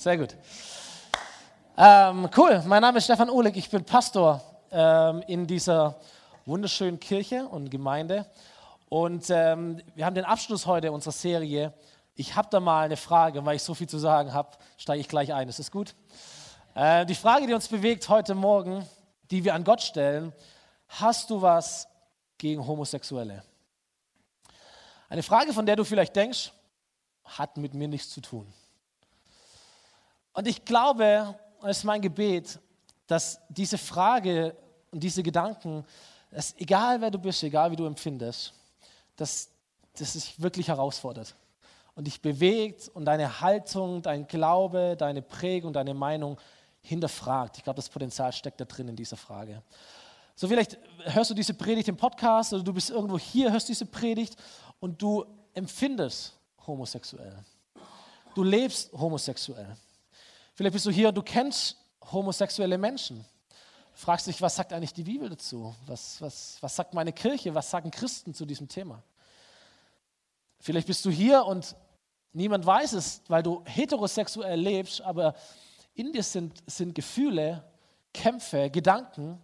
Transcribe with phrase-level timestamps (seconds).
[0.00, 0.34] Sehr gut.
[1.76, 6.00] Ähm, cool, mein Name ist Stefan Uhlig, ich bin Pastor ähm, in dieser
[6.46, 8.24] wunderschönen Kirche und Gemeinde.
[8.88, 11.74] Und ähm, wir haben den Abschluss heute unserer Serie.
[12.14, 15.08] Ich habe da mal eine Frage, weil ich so viel zu sagen habe, steige ich
[15.08, 15.50] gleich ein.
[15.50, 15.94] Ist das gut?
[16.74, 18.88] Äh, die Frage, die uns bewegt heute Morgen,
[19.30, 20.32] die wir an Gott stellen,
[20.88, 21.86] hast du was
[22.38, 23.44] gegen Homosexuelle?
[25.10, 26.54] Eine Frage, von der du vielleicht denkst,
[27.22, 28.50] hat mit mir nichts zu tun.
[30.32, 32.58] Und ich glaube, es ist mein Gebet,
[33.06, 34.56] dass diese Frage
[34.90, 35.84] und diese Gedanken,
[36.30, 38.52] dass egal wer du bist, egal wie du empfindest,
[39.16, 39.50] dass
[39.98, 41.34] das sich wirklich herausfordert
[41.94, 46.38] und dich bewegt und deine Haltung, dein Glaube, deine Prägung, deine Meinung
[46.82, 47.58] hinterfragt.
[47.58, 49.62] Ich glaube, das Potenzial steckt da drin in dieser Frage.
[50.34, 53.84] So vielleicht hörst du diese Predigt im Podcast oder du bist irgendwo hier, hörst diese
[53.84, 54.36] Predigt
[54.78, 57.36] und du empfindest homosexuell.
[58.34, 59.76] Du lebst homosexuell.
[60.60, 61.78] Vielleicht bist du hier und du kennst
[62.12, 63.24] homosexuelle Menschen.
[63.94, 65.74] Fragst dich, was sagt eigentlich die Bibel dazu?
[65.86, 67.54] Was, was, was sagt meine Kirche?
[67.54, 69.02] Was sagen Christen zu diesem Thema?
[70.58, 71.74] Vielleicht bist du hier und
[72.34, 75.34] niemand weiß es, weil du heterosexuell lebst, aber
[75.94, 77.64] in dir sind, sind Gefühle,
[78.12, 79.40] Kämpfe, Gedanken,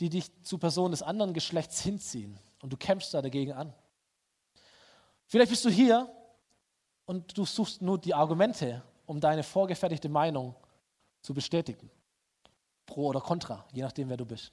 [0.00, 2.38] die dich zu Personen des anderen Geschlechts hinziehen.
[2.62, 3.74] Und du kämpfst da dagegen an.
[5.26, 6.10] Vielleicht bist du hier
[7.04, 10.54] und du suchst nur die Argumente, um deine vorgefertigte Meinung
[11.22, 11.90] zu bestätigen.
[12.86, 14.52] Pro oder contra, je nachdem, wer du bist.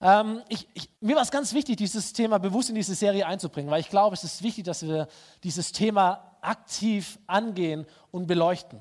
[0.00, 3.70] Ähm, ich, ich, mir war es ganz wichtig, dieses Thema bewusst in diese Serie einzubringen,
[3.70, 5.08] weil ich glaube, es ist wichtig, dass wir
[5.42, 8.80] dieses Thema aktiv angehen und beleuchten.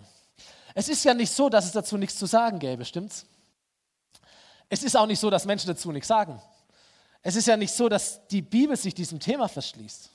[0.76, 3.26] Es ist ja nicht so, dass es dazu nichts zu sagen gäbe, stimmt's?
[4.70, 6.42] Es ist auch nicht so, dass Menschen dazu nichts sagen.
[7.22, 10.12] Es ist ja nicht so, dass die Bibel sich diesem Thema verschließt.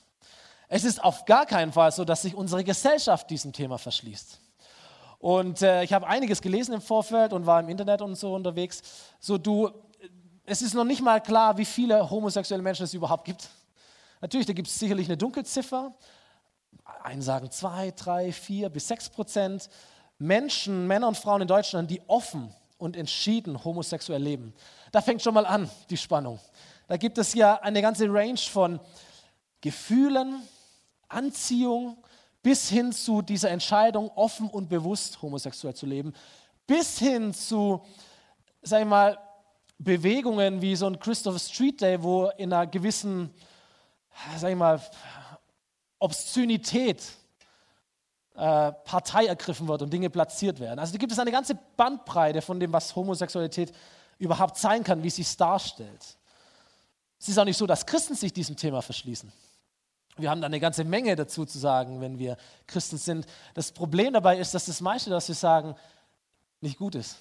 [0.75, 4.39] Es ist auf gar keinen Fall so, dass sich unsere Gesellschaft diesem Thema verschließt.
[5.19, 8.81] Und äh, ich habe einiges gelesen im Vorfeld und war im Internet und so unterwegs.
[9.19, 9.69] So du,
[10.47, 13.49] es ist noch nicht mal klar, wie viele homosexuelle Menschen es überhaupt gibt.
[14.19, 15.93] Natürlich, da gibt es sicherlich eine Dunkelziffer.
[17.03, 19.69] Einen sagen zwei, drei, vier bis sechs Prozent
[20.17, 24.55] Menschen, Männer und Frauen in Deutschland, die offen und entschieden homosexuell leben.
[24.91, 26.39] Da fängt schon mal an die Spannung.
[26.87, 28.79] Da gibt es ja eine ganze Range von
[29.61, 30.41] Gefühlen,
[31.13, 31.97] Anziehung
[32.41, 36.13] bis hin zu dieser Entscheidung, offen und bewusst homosexuell zu leben,
[36.67, 37.81] bis hin zu,
[38.61, 39.17] sag ich mal,
[39.77, 43.33] Bewegungen wie so ein Christopher Street Day, wo in einer gewissen,
[44.37, 44.81] sag ich mal,
[45.99, 47.01] Obszönität
[48.35, 50.79] äh, Partei ergriffen wird und Dinge platziert werden.
[50.79, 53.71] Also da gibt es eine ganze Bandbreite von dem, was Homosexualität
[54.17, 56.17] überhaupt sein kann, wie es darstellt.
[57.19, 59.31] Es ist auch nicht so, dass Christen sich diesem Thema verschließen.
[60.17, 62.37] Wir haben da eine ganze Menge dazu zu sagen, wenn wir
[62.67, 63.25] Christen sind.
[63.55, 65.75] Das Problem dabei ist, dass das meiste, was wir sagen,
[66.61, 67.17] nicht gut ist,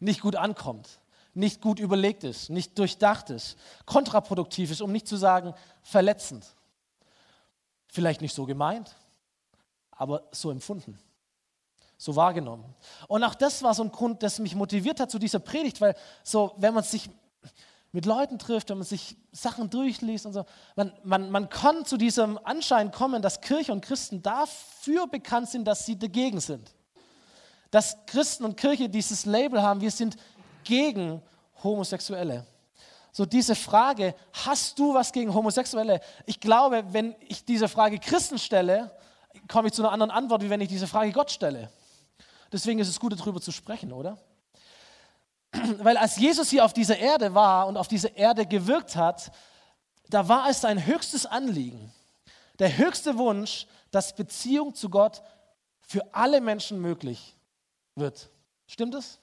[0.00, 1.00] nicht gut ankommt,
[1.34, 3.56] nicht gut überlegt ist, nicht durchdacht ist,
[3.86, 6.44] kontraproduktiv ist, um nicht zu sagen verletzend.
[7.86, 8.96] Vielleicht nicht so gemeint,
[9.92, 10.98] aber so empfunden,
[11.96, 12.74] so wahrgenommen.
[13.06, 15.94] Und auch das war so ein Grund, das mich motiviert hat zu dieser Predigt, weil
[16.24, 17.08] so, wenn man sich
[17.92, 20.44] mit Leuten trifft, wenn man sich Sachen durchliest und so.
[20.76, 25.64] Man, man, man kann zu diesem Anschein kommen, dass Kirche und Christen dafür bekannt sind,
[25.64, 26.72] dass sie dagegen sind.
[27.70, 30.16] Dass Christen und Kirche dieses Label haben, wir sind
[30.62, 31.20] gegen
[31.62, 32.46] Homosexuelle.
[33.12, 36.00] So diese Frage, hast du was gegen Homosexuelle?
[36.26, 38.96] Ich glaube, wenn ich diese Frage Christen stelle,
[39.48, 41.70] komme ich zu einer anderen Antwort, wie wenn ich diese Frage Gott stelle.
[42.52, 44.16] Deswegen ist es gut, darüber zu sprechen, oder?
[45.78, 49.32] Weil als Jesus hier auf dieser Erde war und auf dieser Erde gewirkt hat,
[50.08, 51.92] da war es sein höchstes Anliegen,
[52.58, 55.22] der höchste Wunsch, dass Beziehung zu Gott
[55.80, 57.36] für alle Menschen möglich
[57.94, 58.30] wird.
[58.66, 59.18] Stimmt es?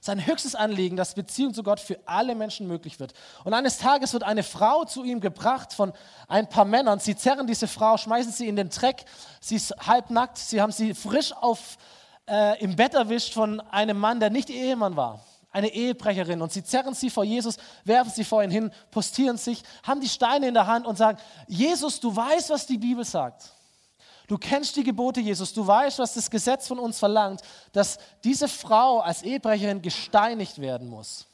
[0.00, 3.12] Sein höchstes Anliegen, dass Beziehung zu Gott für alle Menschen möglich wird.
[3.44, 5.92] Und eines Tages wird eine Frau zu ihm gebracht von
[6.26, 6.98] ein paar Männern.
[6.98, 9.04] Sie zerren diese Frau, schmeißen sie in den Dreck.
[9.40, 10.38] Sie ist halbnackt.
[10.38, 11.78] Sie haben sie frisch auf,
[12.28, 15.24] äh, im Bett erwischt von einem Mann, der nicht Ehemann war.
[15.50, 16.40] Eine Ehebrecherin.
[16.40, 20.08] Und sie zerren sie vor Jesus, werfen sie vor ihn hin, postieren sich, haben die
[20.08, 23.52] Steine in der Hand und sagen, Jesus, du weißt, was die Bibel sagt.
[24.28, 25.52] Du kennst die Gebote, Jesus.
[25.52, 27.42] Du weißt, was das Gesetz von uns verlangt,
[27.72, 31.26] dass diese Frau als Ehebrecherin gesteinigt werden muss.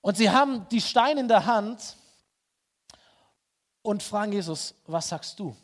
[0.00, 1.96] Und sie haben die Steine in der Hand
[3.82, 5.54] und fragen Jesus, was sagst du?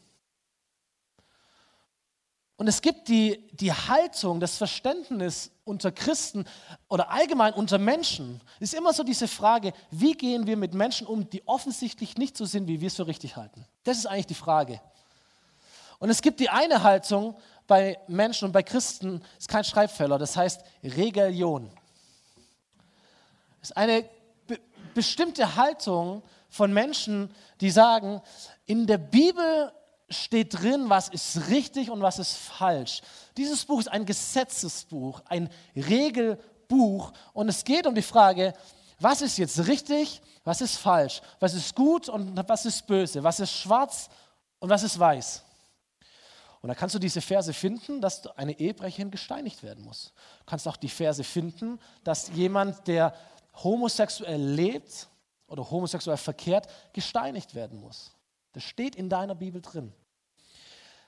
[2.57, 6.45] Und es gibt die, die Haltung, das Verständnis unter Christen
[6.89, 11.29] oder allgemein unter Menschen, ist immer so diese Frage, wie gehen wir mit Menschen um,
[11.29, 13.67] die offensichtlich nicht so sind, wie wir es für richtig halten.
[13.83, 14.81] Das ist eigentlich die Frage.
[15.99, 17.37] Und es gibt die eine Haltung,
[17.67, 21.71] bei Menschen und bei Christen ist kein Schreibfehler, das heißt Regalion.
[23.61, 24.05] Das ist eine
[24.47, 24.59] be
[24.93, 28.23] bestimmte Haltung von Menschen, die sagen,
[28.67, 29.73] in der Bibel
[30.09, 33.01] steht drin, was ist richtig und was ist falsch.
[33.37, 38.55] Dieses Buch ist ein Gesetzesbuch, ein Regelbuch und es geht um die Frage,
[39.01, 43.41] was ist jetzt richtig, was ist falsch, was ist gut und was ist böse, was
[43.41, 44.09] ist schwarz
[44.59, 45.43] und was ist weiß.
[46.61, 50.15] Und da kannst du diese Verse finden, dass eine Ehebrecherin gesteinigt werden muss.
[50.39, 53.15] Du kannst auch die Verse finden, dass jemand, der
[53.63, 55.07] homosexuell lebt
[55.47, 58.14] oder homosexuell verkehrt, gesteinigt werden muss.
[58.55, 59.93] Das steht in deiner Bibel drin.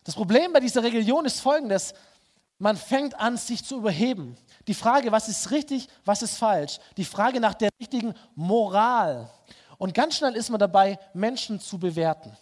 [0.05, 1.95] Das Problem bei dieser Religion ist folgendes.
[2.59, 4.37] Man fängt an, sich zu überheben.
[4.67, 6.79] Die Frage, was ist richtig, was ist falsch.
[6.97, 9.31] Die Frage nach der richtigen Moral.
[9.79, 12.37] Und ganz schnell ist man dabei, Menschen zu bewerten.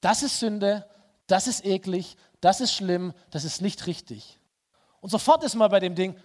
[0.00, 0.88] Das ist Sünde,
[1.26, 4.38] das ist eklig, das ist schlimm, das ist nicht richtig.
[5.00, 6.16] Und sofort ist man bei dem Ding,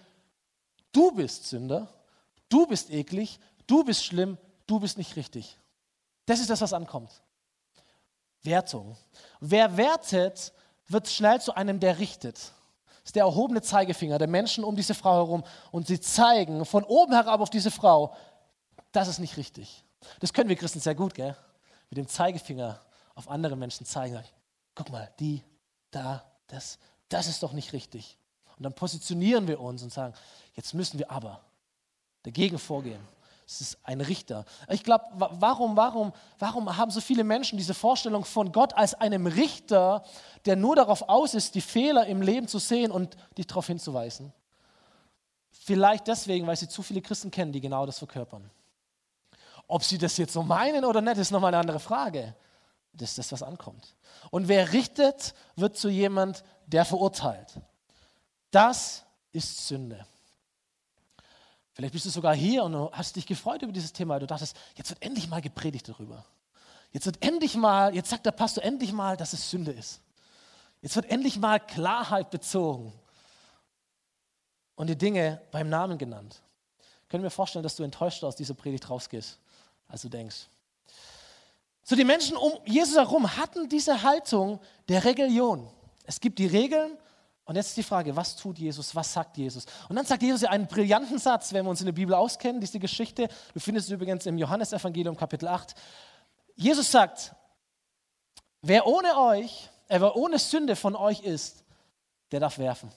[0.92, 1.88] du bist Sünder,
[2.48, 5.58] du bist eklig, du bist schlimm, du bist nicht richtig.
[6.26, 7.10] Das ist das, was ankommt.
[8.42, 8.96] Wertung.
[9.40, 10.52] Wer wertet,
[10.88, 12.36] wird schnell zu einem, der richtet.
[12.86, 16.84] Das ist der erhobene Zeigefinger der Menschen um diese Frau herum und sie zeigen von
[16.84, 18.14] oben herab auf diese Frau,
[18.92, 19.84] das ist nicht richtig.
[20.20, 21.36] Das können wir Christen sehr gut, gell?
[21.90, 22.80] Mit dem Zeigefinger
[23.14, 24.22] auf andere Menschen zeigen.
[24.74, 25.42] Guck mal, die,
[25.90, 26.78] da, das,
[27.08, 28.18] das ist doch nicht richtig.
[28.56, 30.14] Und dann positionieren wir uns und sagen,
[30.54, 31.40] jetzt müssen wir aber
[32.22, 33.00] dagegen vorgehen.
[33.46, 34.44] Es ist ein Richter.
[34.70, 39.26] Ich glaube, warum, warum, warum haben so viele Menschen diese Vorstellung von Gott als einem
[39.26, 40.02] Richter,
[40.46, 44.32] der nur darauf aus ist, die Fehler im Leben zu sehen und dich darauf hinzuweisen?
[45.50, 48.50] Vielleicht deswegen, weil sie zu viele Christen kennen, die genau das verkörpern.
[49.66, 52.34] Ob sie das jetzt so meinen oder nicht, ist nochmal eine andere Frage.
[52.92, 53.94] Das ist das, was ankommt.
[54.30, 57.60] Und wer richtet, wird zu jemand, der verurteilt.
[58.50, 60.06] Das ist Sünde.
[61.74, 64.18] Vielleicht bist du sogar hier und hast dich gefreut über dieses Thema.
[64.20, 66.24] Du dachtest, jetzt wird endlich mal gepredigt darüber.
[66.92, 70.00] Jetzt wird endlich mal, jetzt sagt der Pastor endlich mal, dass es Sünde ist.
[70.80, 72.92] Jetzt wird endlich mal Klarheit bezogen
[74.76, 76.40] und die Dinge beim Namen genannt.
[77.08, 79.38] Können wir vorstellen, dass du enttäuscht aus dieser Predigt rausgehst,
[79.88, 80.46] als du denkst.
[81.82, 85.68] So die Menschen um Jesus herum hatten diese Haltung der Religion.
[86.04, 86.96] Es gibt die Regeln
[87.46, 89.66] und jetzt ist die Frage, was tut Jesus, was sagt Jesus?
[89.88, 92.60] Und dann sagt Jesus ja einen brillanten Satz, wenn wir uns in der Bibel auskennen,
[92.60, 93.28] diese Geschichte.
[93.52, 95.74] Du findest es übrigens im Johannesevangelium Kapitel 8.
[96.54, 97.34] Jesus sagt,
[98.62, 101.64] wer ohne euch, äh, wer ohne Sünde von euch ist,
[102.32, 102.90] der darf werfen.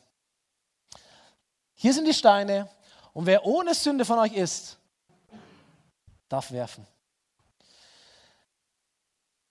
[1.73, 2.69] Hier sind die Steine
[3.11, 4.77] und wer ohne Sünde von euch ist,
[6.29, 6.87] darf werfen.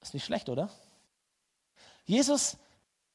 [0.01, 0.71] Ist nicht schlecht, oder?
[2.07, 2.57] Jesus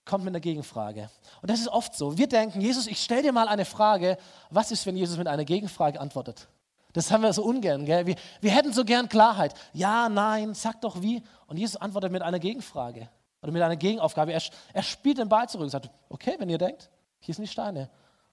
[0.05, 1.09] kommt mit einer Gegenfrage.
[1.41, 2.17] Und das ist oft so.
[2.17, 4.17] Wir denken, Jesus, ich stelle dir mal eine Frage.
[4.49, 6.47] Was ist, wenn Jesus mit einer Gegenfrage antwortet?
[6.93, 7.85] Das haben wir so ungern.
[7.85, 8.05] Gell?
[8.05, 9.53] Wir, wir hätten so gern Klarheit.
[9.73, 11.23] Ja, nein, sag doch wie.
[11.47, 13.09] Und Jesus antwortet mit einer Gegenfrage
[13.41, 14.33] oder mit einer Gegenaufgabe.
[14.33, 14.41] Er,
[14.73, 16.89] er spielt den Ball zurück und sagt, okay, wenn ihr denkt,
[17.19, 17.89] hier sind die Steine.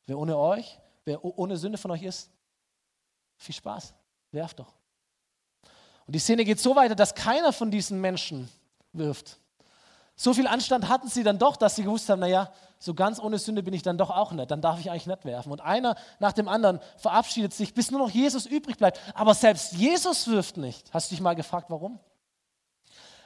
[0.07, 2.31] Wer ohne euch, wer ohne Sünde von euch ist,
[3.37, 3.95] viel Spaß,
[4.33, 4.75] werft doch.
[6.07, 8.49] Und die Szene geht so weiter, dass keiner von diesen Menschen
[8.93, 9.39] wirft.
[10.21, 12.51] So viel Anstand hatten sie dann doch, dass sie gewusst haben, naja,
[12.81, 15.25] so ganz ohne Sünde bin ich dann doch auch nicht, dann darf ich eigentlich nicht
[15.25, 15.53] werfen.
[15.53, 19.01] Und einer nach dem anderen verabschiedet sich, bis nur noch Jesus übrig bleibt.
[19.15, 20.93] Aber selbst Jesus wirft nicht.
[20.93, 22.01] Hast du dich mal gefragt, warum?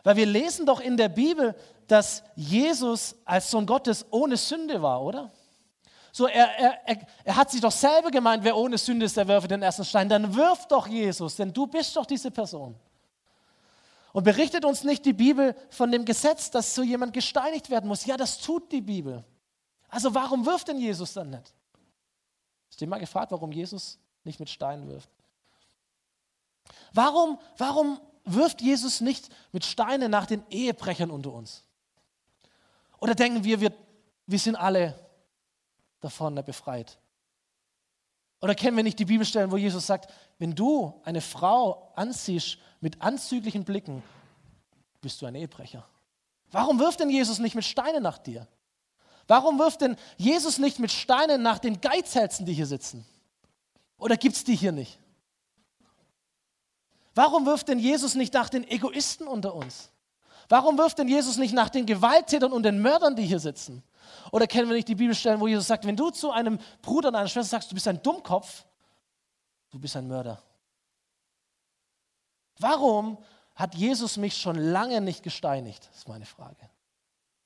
[0.05, 1.55] Weil wir lesen doch in der Bibel,
[1.87, 5.31] dass Jesus als Sohn Gottes ohne Sünde war, oder?
[6.13, 9.27] So, er, er, er, er hat sich doch selber gemeint, wer ohne Sünde ist, der
[9.27, 10.11] werfe den ersten Stein.
[10.11, 12.79] Dann wirf doch Jesus, denn du bist doch diese Person.
[14.13, 18.05] Und berichtet uns nicht die Bibel von dem Gesetz, dass so jemand gesteinigt werden muss?
[18.05, 19.25] Ja, das tut die Bibel.
[19.89, 21.55] Also warum wirft denn Jesus dann nicht?
[22.69, 25.09] Hast du mal gefragt, warum Jesus nicht mit Steinen wirft?
[26.93, 31.65] Warum, warum wirft Jesus nicht mit Steinen nach den Ehebrechern unter uns?
[32.99, 33.73] Oder denken wir, wir,
[34.27, 34.99] wir sind alle
[36.01, 36.99] davon befreit?
[38.43, 43.01] Oder kennen wir nicht die Bibelstellen, wo Jesus sagt, wenn du eine Frau anziehst mit
[43.01, 44.03] anzüglichen Blicken,
[45.01, 45.87] bist du ein Ehebrecher.
[46.51, 48.49] Warum wirft denn Jesus nicht mit Steinen nach dir?
[49.29, 53.07] Warum wirft denn Jesus nicht mit Steinen nach den Geizhälsen, die hier sitzen?
[53.97, 54.99] Oder gibt es die hier nicht?
[57.15, 59.91] Warum wirft denn Jesus nicht nach den Egoisten unter uns?
[60.49, 63.85] Warum wirft denn Jesus nicht nach den Gewalttätern und den Mördern, die hier sitzen?
[64.31, 67.19] Oder kennen wir nicht die Bibelstellen, wo Jesus sagt, wenn du zu einem Bruder oder
[67.19, 68.65] einer Schwester sagst, du bist ein Dummkopf,
[69.71, 70.43] du bist ein Mörder.
[72.59, 73.19] Warum
[73.55, 75.89] hat Jesus mich schon lange nicht gesteinigt?
[75.89, 76.71] Das ist meine Frage.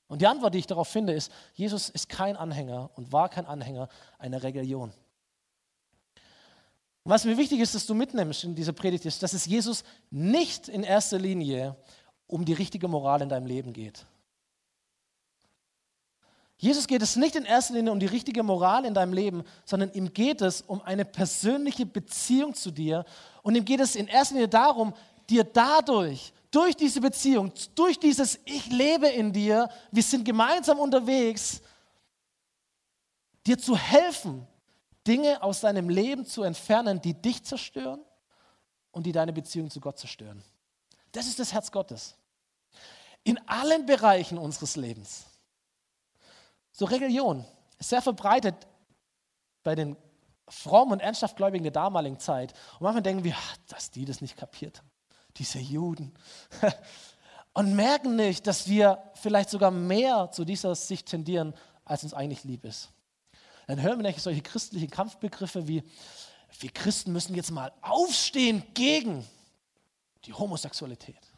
[0.09, 3.47] Und die Antwort, die ich darauf finde, ist, Jesus ist kein Anhänger und war kein
[3.47, 4.93] Anhänger einer Religion.
[7.03, 9.85] Und was mir wichtig ist, dass du mitnimmst in dieser Predigt, ist, dass es Jesus
[10.11, 11.77] nicht in erster Linie
[12.27, 14.05] um die richtige Moral in deinem Leben geht.
[16.59, 19.93] Jesus geht es nicht in erster Linie um die richtige Moral in deinem Leben, sondern
[19.93, 23.05] ihm geht es um eine persönliche Beziehung zu dir.
[23.43, 24.95] Und ihm geht es in erster Linie darum,
[25.29, 31.61] dir dadurch, durch diese Beziehung, durch dieses Ich lebe in dir, wir sind gemeinsam unterwegs,
[33.47, 34.47] dir zu helfen,
[35.07, 38.01] Dinge aus deinem Leben zu entfernen, die dich zerstören
[38.91, 40.43] und die deine Beziehung zu Gott zerstören.
[41.13, 42.17] Das ist das Herz Gottes.
[43.25, 45.27] In allen Bereichen unseres Lebens.
[46.77, 47.43] So Religion
[47.79, 48.55] ist sehr verbreitet
[49.63, 49.97] bei den
[50.47, 52.53] frommen und ernsthaft Gläubigen der damaligen Zeit.
[52.75, 53.35] Und manchmal denken wir,
[53.69, 54.91] dass die das nicht kapiert haben,
[55.39, 56.15] diese Juden.
[57.55, 61.55] Und merken nicht, dass wir vielleicht sogar mehr zu dieser Sicht tendieren,
[61.87, 62.91] als uns eigentlich lieb ist.
[63.67, 65.83] Dann hören wir nämlich solche christlichen Kampfbegriffe wie,
[66.61, 69.27] wir Christen müssen jetzt mal aufstehen gegen
[70.27, 71.33] die Homosexualität,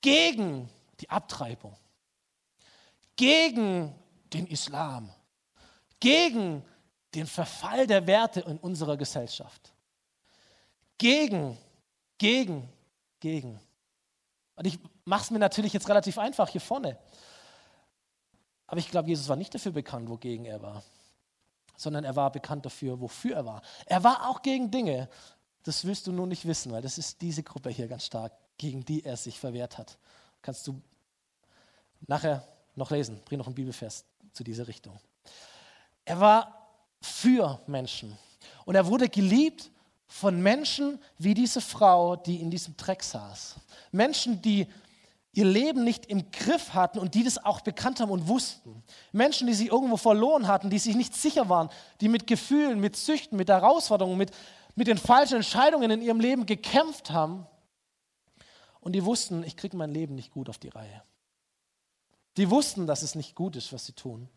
[0.00, 0.68] gegen
[0.98, 1.76] die Abtreibung,
[3.18, 3.92] gegen
[4.32, 5.10] den Islam,
[6.00, 6.64] gegen
[7.14, 9.74] den Verfall der Werte in unserer Gesellschaft.
[10.96, 11.58] Gegen,
[12.16, 12.68] gegen,
[13.20, 13.60] gegen.
[14.54, 16.96] Und ich mache es mir natürlich jetzt relativ einfach hier vorne.
[18.68, 20.84] Aber ich glaube, Jesus war nicht dafür bekannt, wogegen er war,
[21.76, 23.62] sondern er war bekannt dafür, wofür er war.
[23.86, 25.08] Er war auch gegen Dinge,
[25.64, 28.84] das willst du nur nicht wissen, weil das ist diese Gruppe hier ganz stark, gegen
[28.84, 29.98] die er sich verwehrt hat.
[30.40, 30.80] Kannst du
[32.06, 32.46] nachher
[32.78, 33.20] noch lesen.
[33.24, 34.98] Bring noch einen Bibelvers zu dieser Richtung.
[36.04, 36.68] Er war
[37.00, 38.16] für Menschen.
[38.64, 39.70] Und er wurde geliebt
[40.06, 43.56] von Menschen wie diese Frau, die in diesem Dreck saß.
[43.92, 44.66] Menschen, die
[45.32, 48.82] ihr Leben nicht im Griff hatten und die das auch bekannt haben und wussten.
[49.12, 51.68] Menschen, die sich irgendwo verloren hatten, die sich nicht sicher waren,
[52.00, 54.32] die mit Gefühlen, mit Süchten, mit Herausforderungen, mit,
[54.74, 57.46] mit den falschen Entscheidungen in ihrem Leben gekämpft haben
[58.80, 61.02] und die wussten, ich kriege mein Leben nicht gut auf die Reihe.
[62.38, 64.28] Die wussten, dass es nicht gut ist, was sie tun.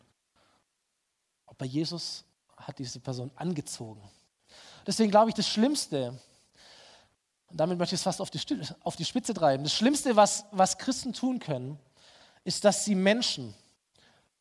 [1.46, 2.24] Aber Jesus
[2.56, 4.02] hat diese Person angezogen.
[4.84, 6.18] Deswegen glaube ich, das Schlimmste,
[7.48, 8.40] und damit möchte ich es fast auf die,
[8.80, 11.78] auf die Spitze treiben, das Schlimmste, was, was Christen tun können,
[12.42, 13.54] ist, dass sie Menschen,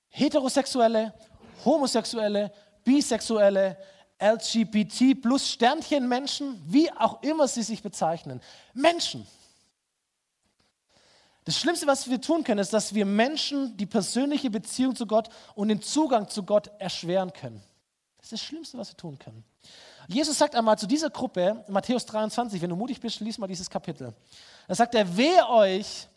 [0.09, 1.13] heterosexuelle,
[1.63, 2.51] homosexuelle,
[2.83, 3.77] bisexuelle,
[4.19, 8.41] LGBT plus Sternchen Menschen, wie auch immer sie sich bezeichnen,
[8.73, 9.27] Menschen,
[11.43, 15.29] das Schlimmste, was wir tun können, ist, dass wir Menschen die persönliche Beziehung zu Gott
[15.55, 17.63] und den Zugang zu Gott erschweren können.
[18.17, 19.43] Das ist das Schlimmste, was wir tun können.
[20.07, 23.69] Jesus sagt einmal zu dieser Gruppe, Matthäus 23, wenn du mutig bist, lies mal dieses
[23.69, 24.13] Kapitel.
[24.67, 26.07] Da sagt er, wehe euch,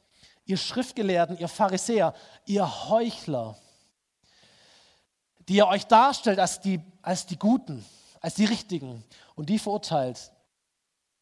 [0.45, 2.15] ihr Schriftgelehrten, ihr Pharisäer,
[2.45, 3.57] ihr Heuchler,
[5.49, 7.85] die ihr euch darstellt als die, als die Guten,
[8.21, 9.05] als die Richtigen
[9.35, 10.33] und die verurteilt,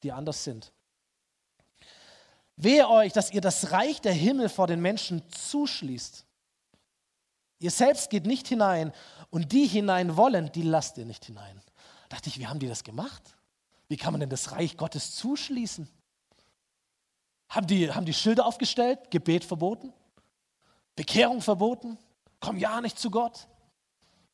[0.03, 0.73] die anders sind.
[2.57, 6.25] Wehe euch, dass ihr das Reich der Himmel vor den Menschen zuschließt.
[7.59, 8.93] Ihr selbst geht nicht hinein
[9.31, 11.63] und die hinein wollen, die lasst ihr nicht hinein.
[12.09, 13.37] Da dachte ich, wie haben die das gemacht?
[13.89, 15.89] Wie kann man denn das Reich Gottes zuschließen?
[17.49, 19.93] Haben die, haben die Schilder aufgestellt, Gebet verboten,
[20.97, 21.99] Bekehrung verboten,
[22.41, 23.47] komm ja nicht zu Gott,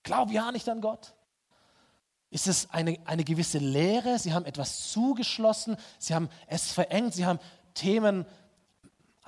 [0.02, 1.14] glaub ja nicht an Gott?
[2.30, 4.18] Ist es eine, eine gewisse Lehre?
[4.18, 7.40] Sie haben etwas zugeschlossen, sie haben es verengt, sie haben
[7.78, 8.26] Themen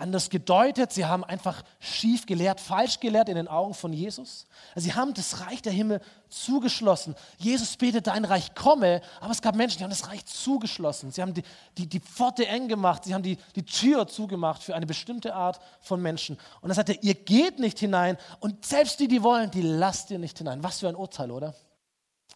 [0.00, 4.46] anders gedeutet, sie haben einfach schief gelehrt, falsch gelehrt in den Augen von Jesus.
[4.74, 7.14] Also sie haben das Reich der Himmel zugeschlossen.
[7.38, 11.12] Jesus betet, dein Reich komme, aber es gab Menschen, die haben das Reich zugeschlossen.
[11.12, 11.42] Sie haben die,
[11.76, 15.60] die, die Pforte eng gemacht, sie haben die, die Tür zugemacht für eine bestimmte Art
[15.80, 16.36] von Menschen.
[16.62, 20.10] Und dann sagt er, ihr geht nicht hinein und selbst die, die wollen, die lasst
[20.10, 20.62] ihr nicht hinein.
[20.62, 21.54] Was für ein Urteil, oder?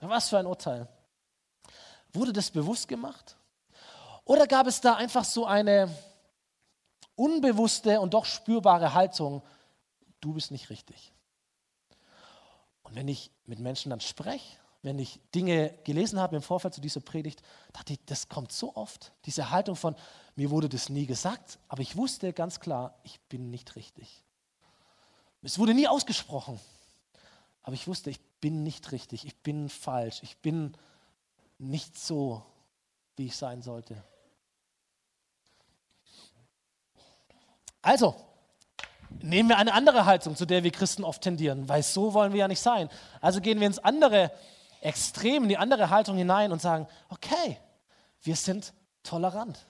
[0.01, 0.87] Was für ein Urteil.
[2.13, 3.37] Wurde das bewusst gemacht?
[4.25, 5.95] Oder gab es da einfach so eine
[7.15, 9.43] unbewusste und doch spürbare Haltung,
[10.21, 11.13] du bist nicht richtig?
[12.83, 16.81] Und wenn ich mit Menschen dann spreche, wenn ich Dinge gelesen habe im Vorfeld zu
[16.81, 19.13] dieser Predigt, dachte ich, das kommt so oft.
[19.25, 19.97] Diese Haltung von,
[20.37, 24.23] mir wurde das nie gesagt, aber ich wusste ganz klar, ich bin nicht richtig.
[25.43, 26.61] Es wurde nie ausgesprochen,
[27.63, 30.77] aber ich wusste, ich bin nicht richtig, ich bin falsch, ich bin
[31.59, 32.43] nicht so,
[33.17, 34.03] wie ich sein sollte.
[37.85, 38.15] Also,
[39.23, 42.41] nehmen wir eine andere Haltung, zu der wir Christen oft tendieren, weil so wollen wir
[42.41, 42.89] ja nicht sein.
[43.21, 44.33] Also gehen wir ins andere
[44.81, 47.59] Extrem, in die andere Haltung hinein und sagen, okay,
[48.23, 48.73] wir sind
[49.03, 49.67] tolerant.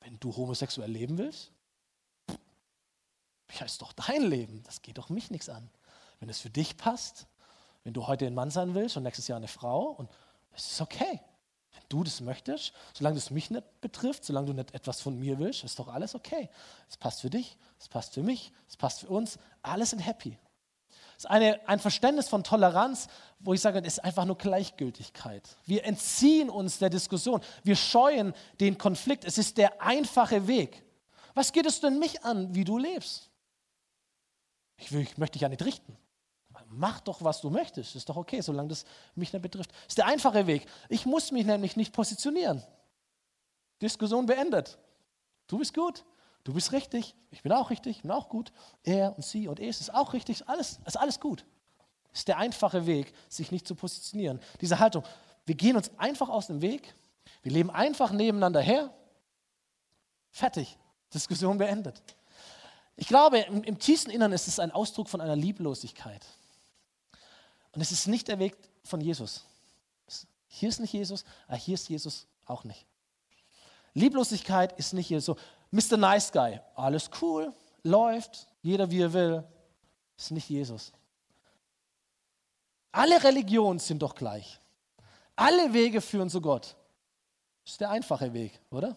[0.00, 1.50] Wenn du homosexuell leben willst,
[3.58, 4.64] Ja, ist doch dein Leben.
[4.64, 5.70] Das geht doch mich nichts an.
[6.18, 7.28] Wenn es für dich passt,
[7.84, 10.10] wenn du heute ein Mann sein willst und nächstes Jahr eine Frau, und
[10.52, 11.20] es ist okay.
[11.94, 15.62] Du das möchtest, solange es mich nicht betrifft, solange du nicht etwas von mir willst,
[15.62, 16.50] ist doch alles okay.
[16.90, 19.38] Es passt für dich, es passt für mich, es passt für uns.
[19.62, 20.36] Alle sind happy.
[21.16, 23.06] Es ist eine, ein Verständnis von Toleranz,
[23.38, 25.48] wo ich sage, es ist einfach nur Gleichgültigkeit.
[25.66, 27.40] Wir entziehen uns der Diskussion.
[27.62, 29.24] Wir scheuen den Konflikt.
[29.24, 30.82] Es ist der einfache Weg.
[31.32, 33.30] Was geht es denn mich an, wie du lebst?
[34.78, 35.96] Ich, will, ich möchte dich ja nicht richten.
[36.76, 37.96] Mach doch, was du möchtest.
[37.96, 39.70] Ist doch okay, solange das mich nicht betrifft.
[39.86, 40.66] Ist der einfache Weg.
[40.88, 42.62] Ich muss mich nämlich nicht positionieren.
[43.80, 44.78] Diskussion beendet.
[45.46, 46.04] Du bist gut,
[46.42, 48.52] du bist richtig, ich bin auch richtig, ich bin auch gut.
[48.82, 51.44] Er und sie und es ist auch richtig, alles, ist alles gut.
[52.12, 54.40] Ist der einfache Weg, sich nicht zu positionieren.
[54.60, 55.04] Diese Haltung,
[55.44, 56.94] wir gehen uns einfach aus dem Weg,
[57.42, 58.94] wir leben einfach nebeneinander her.
[60.30, 60.78] Fertig.
[61.12, 62.02] Diskussion beendet.
[62.96, 66.24] Ich glaube, im, im tiefsten Innern ist es ein Ausdruck von einer Lieblosigkeit.
[67.74, 69.44] Und es ist nicht der Weg von Jesus.
[70.46, 72.86] Hier ist nicht Jesus, aber hier ist Jesus auch nicht.
[73.94, 75.36] Lieblosigkeit ist nicht hier so,
[75.70, 75.96] Mr.
[75.96, 77.52] Nice Guy, alles cool,
[77.82, 79.44] läuft, jeder wie er will,
[80.16, 80.92] ist nicht Jesus.
[82.92, 84.60] Alle Religionen sind doch gleich.
[85.34, 86.76] Alle Wege führen zu Gott.
[87.64, 88.96] Ist der einfache Weg, oder?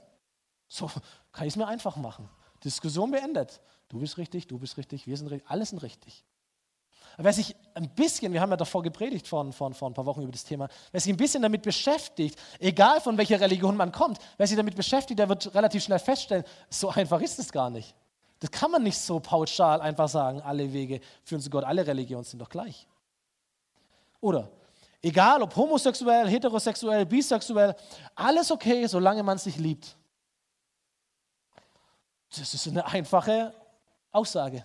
[0.68, 0.92] So
[1.32, 2.30] kann ich es mir einfach machen.
[2.64, 3.60] Diskussion beendet.
[3.90, 6.24] Du bist richtig, du bist richtig, wir sind richtig, alle sind richtig.
[7.20, 10.22] Wer sich ein bisschen, wir haben ja davor gepredigt vor, vor, vor ein paar Wochen
[10.22, 14.20] über das Thema, wer sich ein bisschen damit beschäftigt, egal von welcher Religion man kommt,
[14.38, 17.96] wer sich damit beschäftigt, der wird relativ schnell feststellen, so einfach ist es gar nicht.
[18.40, 22.24] Das kann man nicht so pauschal einfach sagen, alle Wege führen zu Gott, alle Religionen
[22.24, 22.88] sind doch gleich.
[24.22, 24.52] Oder,
[25.02, 27.76] egal ob homosexuell, heterosexuell, bisexuell,
[28.14, 29.98] alles okay, solange man sich liebt.
[32.30, 33.56] Das ist eine einfache
[34.12, 34.64] Aussage.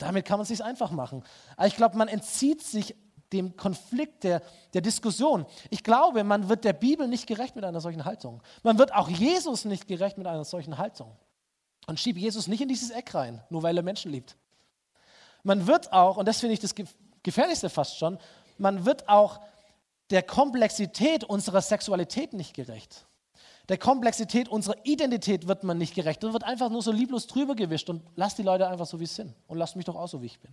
[0.00, 1.22] Damit kann man es sich einfach machen.
[1.56, 2.96] Aber ich glaube, man entzieht sich
[3.32, 4.42] dem Konflikt der,
[4.74, 5.46] der Diskussion.
[5.68, 8.42] Ich glaube, man wird der Bibel nicht gerecht mit einer solchen Haltung.
[8.62, 11.16] Man wird auch Jesus nicht gerecht mit einer solchen Haltung.
[11.86, 14.36] Und schiebt Jesus nicht in dieses Eck rein, nur weil er Menschen liebt.
[15.42, 16.74] Man wird auch, und das finde ich das
[17.22, 18.18] Gefährlichste fast schon,
[18.58, 19.40] man wird auch
[20.10, 23.06] der Komplexität unserer Sexualität nicht gerecht
[23.70, 26.24] der Komplexität unserer Identität wird man nicht gerecht.
[26.24, 29.06] Da wird einfach nur so lieblos drüber gewischt und lass die Leute einfach so, wie
[29.06, 29.34] sie sind.
[29.46, 30.52] Und lass mich doch auch so, wie ich bin.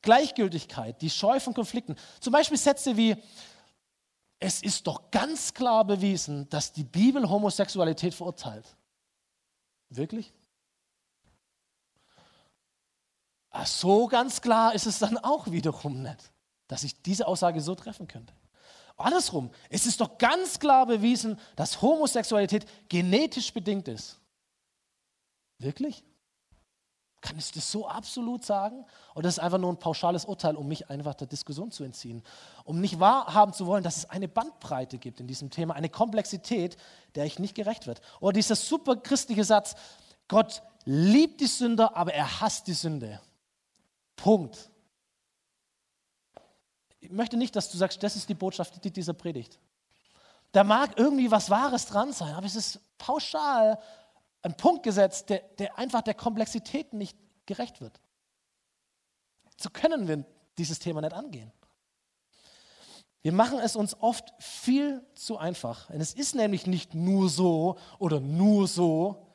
[0.00, 1.96] Gleichgültigkeit, die Scheu von Konflikten.
[2.20, 3.16] Zum Beispiel Sätze wie,
[4.38, 8.76] es ist doch ganz klar bewiesen, dass die Bibel Homosexualität verurteilt.
[9.88, 10.32] Wirklich?
[13.50, 16.30] Ach, so ganz klar ist es dann auch wiederum nicht,
[16.68, 18.32] dass ich diese Aussage so treffen könnte.
[19.00, 24.18] Andersrum, es ist doch ganz klar bewiesen, dass Homosexualität genetisch bedingt ist.
[25.58, 26.04] Wirklich?
[27.20, 28.86] Kann ich das so absolut sagen?
[29.14, 32.22] Oder ist es einfach nur ein pauschales Urteil, um mich einfach der Diskussion zu entziehen?
[32.64, 36.78] Um nicht wahrhaben zu wollen, dass es eine Bandbreite gibt in diesem Thema, eine Komplexität,
[37.14, 38.00] der ich nicht gerecht wird.
[38.20, 39.74] Oder dieser super christliche Satz,
[40.28, 43.20] Gott liebt die Sünder, aber er hasst die Sünde.
[44.16, 44.70] Punkt
[47.00, 49.58] ich möchte nicht, dass du sagst, das ist die Botschaft dieser Predigt.
[50.52, 53.78] Da mag irgendwie was Wahres dran sein, aber es ist pauschal
[54.42, 58.00] ein Punkt gesetzt, der, der einfach der Komplexität nicht gerecht wird.
[59.56, 60.24] So können wir
[60.58, 61.52] dieses Thema nicht angehen.
[63.22, 65.90] Wir machen es uns oft viel zu einfach.
[65.90, 69.26] Und es ist nämlich nicht nur so oder nur so,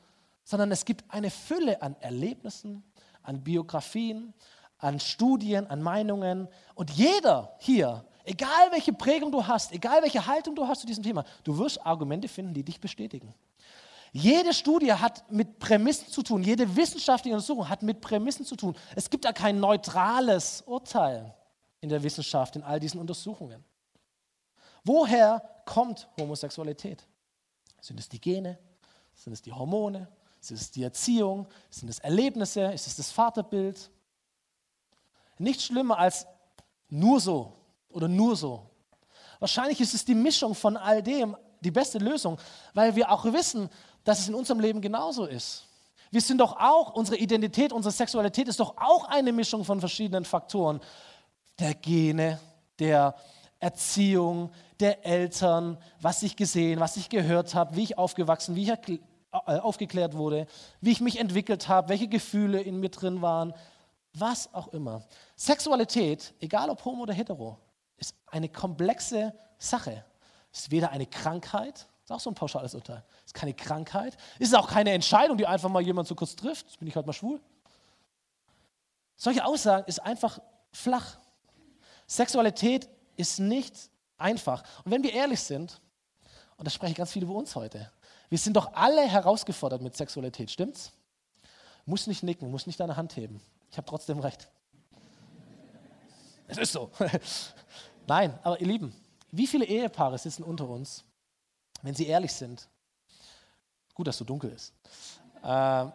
[0.44, 2.84] sondern es gibt eine Fülle an Erlebnissen,
[3.22, 4.34] an Biografien,
[4.78, 6.48] an Studien, an Meinungen.
[6.76, 11.04] Und jeder hier, egal welche Prägung du hast, egal welche Haltung du hast zu diesem
[11.04, 13.34] Thema, du wirst Argumente finden, die dich bestätigen.
[14.12, 18.76] Jede Studie hat mit Prämissen zu tun, jede wissenschaftliche Untersuchung hat mit Prämissen zu tun.
[18.96, 21.34] Es gibt da kein neutrales Urteil
[21.82, 23.64] in der Wissenschaft, in all diesen Untersuchungen.
[24.86, 27.06] Woher kommt Homosexualität?
[27.82, 28.58] Sind es die Gene?
[29.14, 30.08] Sind es die Hormone?
[30.40, 31.48] Sind es die Erziehung?
[31.70, 32.72] Sind es Erlebnisse?
[32.72, 33.90] Ist es das Vaterbild?
[35.38, 36.26] Nichts schlimmer als
[36.90, 37.54] nur so
[37.90, 38.70] oder nur so.
[39.40, 42.38] Wahrscheinlich ist es die Mischung von all dem die beste Lösung,
[42.74, 43.70] weil wir auch wissen,
[44.04, 45.66] dass es in unserem Leben genauso ist.
[46.12, 50.24] Wir sind doch auch, unsere Identität, unsere Sexualität ist doch auch eine Mischung von verschiedenen
[50.24, 50.80] Faktoren.
[51.60, 52.40] Der Gene,
[52.80, 53.16] der
[53.60, 58.70] Erziehung, der Eltern, was ich gesehen, was ich gehört habe, wie ich aufgewachsen, wie ich
[58.70, 60.48] äh, aufgeklärt wurde,
[60.82, 63.54] wie ich mich entwickelt habe, welche Gefühle in mir drin waren,
[64.14, 65.04] was auch immer.
[65.36, 67.58] Sexualität, egal ob homo oder hetero,
[67.98, 70.06] ist eine komplexe Sache.
[70.52, 74.70] Ist weder eine Krankheit, ist auch so ein pauschales Urteil, ist keine Krankheit, ist auch
[74.70, 77.42] keine Entscheidung, die einfach mal jemand so kurz trifft, jetzt bin ich halt mal schwul.
[79.18, 80.40] Solche Aussagen ist einfach
[80.72, 81.18] flach.
[82.08, 84.64] Sexualität ist nicht einfach.
[84.84, 85.82] Und wenn wir ehrlich sind,
[86.58, 87.92] und das sprechen ganz viele über uns heute,
[88.30, 90.92] wir sind doch alle herausgefordert mit Sexualität, stimmt's?
[91.86, 93.42] Muss nicht nicken, muss nicht deine Hand heben.
[93.72, 94.50] Ich habe trotzdem recht.
[96.48, 96.92] Es ist so.
[98.08, 98.94] Nein, aber ihr Lieben,
[99.32, 101.04] wie viele Ehepaare sitzen unter uns,
[101.82, 102.68] wenn sie ehrlich sind?
[103.94, 104.74] Gut, dass so dunkel ist.
[105.44, 105.86] Äh,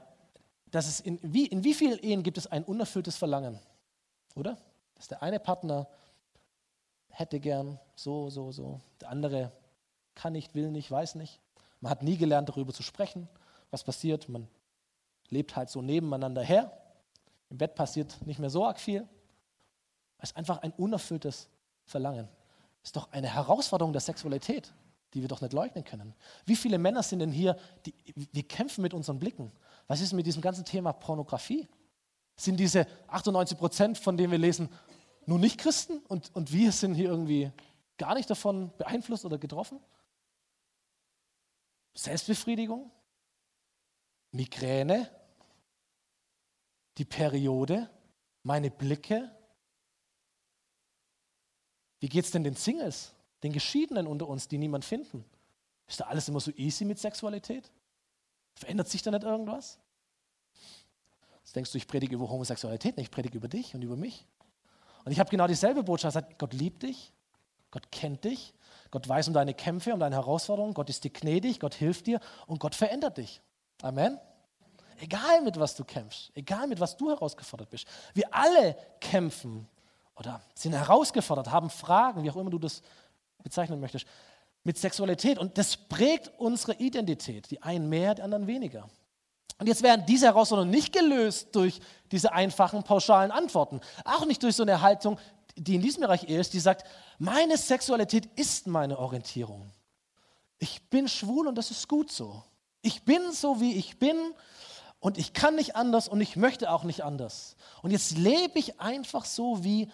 [0.71, 3.59] dass es in, wie, in wie vielen Ehen gibt es ein unerfülltes Verlangen?
[4.35, 4.57] Oder?
[4.95, 5.89] Dass der eine Partner
[7.09, 8.81] hätte gern so, so, so.
[9.01, 9.53] Der andere
[10.15, 11.41] kann nicht, will nicht, weiß nicht.
[11.81, 13.29] Man hat nie gelernt, darüber zu sprechen.
[13.71, 14.29] Was passiert?
[14.29, 14.49] Man
[15.29, 16.73] lebt halt so nebeneinander her.
[17.49, 19.09] Im Bett passiert nicht mehr so arg viel.
[20.21, 21.49] Es ist einfach ein unerfülltes
[21.85, 22.29] Verlangen.
[22.83, 24.73] Es ist doch eine Herausforderung der Sexualität,
[25.15, 26.15] die wir doch nicht leugnen können.
[26.47, 29.51] Wie viele Männer sind denn hier, die, wir kämpfen mit unseren Blicken?
[29.87, 31.69] Was ist mit diesem ganzen Thema Pornografie?
[32.37, 34.69] Sind diese 98 Prozent, von denen wir lesen,
[35.27, 37.51] nur nicht Christen und, und wir sind hier irgendwie
[37.99, 39.81] gar nicht davon beeinflusst oder getroffen?
[41.95, 42.91] Selbstbefriedigung?
[44.33, 45.11] Migräne?
[46.99, 47.91] Die Periode?
[48.43, 49.31] Meine Blicke?
[52.01, 55.25] Wie geht es denn den Singles, den Geschiedenen unter uns, die niemand finden?
[55.87, 57.71] Ist da alles immer so easy mit Sexualität?
[58.55, 59.79] Verändert sich da nicht irgendwas?
[61.43, 64.27] Jetzt denkst du, ich predige über Homosexualität, nicht, ich predige über dich und über mich.
[65.05, 66.15] Und ich habe genau dieselbe Botschaft.
[66.15, 67.13] Sagt, Gott liebt dich,
[67.71, 68.53] Gott kennt dich,
[68.91, 72.21] Gott weiß um deine Kämpfe, um deine Herausforderungen, Gott ist dir gnädig, Gott hilft dir
[72.47, 73.41] und Gott verändert dich.
[73.83, 74.19] Amen.
[75.01, 77.87] Egal mit was du kämpfst, egal mit was du herausgefordert bist.
[78.13, 79.67] Wir alle kämpfen
[80.21, 82.83] oder sind herausgefordert, haben Fragen, wie auch immer du das
[83.43, 84.07] bezeichnen möchtest,
[84.63, 85.39] mit Sexualität.
[85.39, 87.51] Und das prägt unsere Identität.
[87.51, 88.89] Die einen mehr, die anderen weniger.
[89.59, 91.81] Und jetzt werden diese Herausforderungen nicht gelöst durch
[92.13, 93.81] diese einfachen, pauschalen Antworten.
[94.05, 95.19] Auch nicht durch so eine Haltung,
[95.57, 96.87] die in diesem Bereich ist, die sagt,
[97.19, 99.71] meine Sexualität ist meine Orientierung.
[100.59, 102.43] Ich bin schwul und das ist gut so.
[102.83, 104.17] Ich bin so, wie ich bin
[104.99, 107.57] und ich kann nicht anders und ich möchte auch nicht anders.
[107.83, 109.91] Und jetzt lebe ich einfach so, wie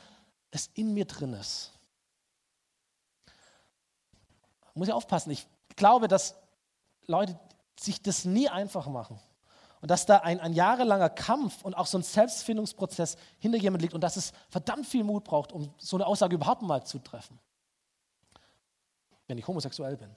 [0.50, 1.72] es in mir drin ist.
[4.74, 5.30] Muss ich aufpassen.
[5.30, 6.34] Ich glaube, dass
[7.06, 7.38] Leute
[7.78, 9.18] sich das nie einfach machen.
[9.80, 13.94] Und dass da ein, ein jahrelanger Kampf und auch so ein Selbstfindungsprozess hinter jemand liegt
[13.94, 17.38] und dass es verdammt viel Mut braucht, um so eine Aussage überhaupt mal zu treffen.
[19.28, 20.14] Wenn ich homosexuell bin.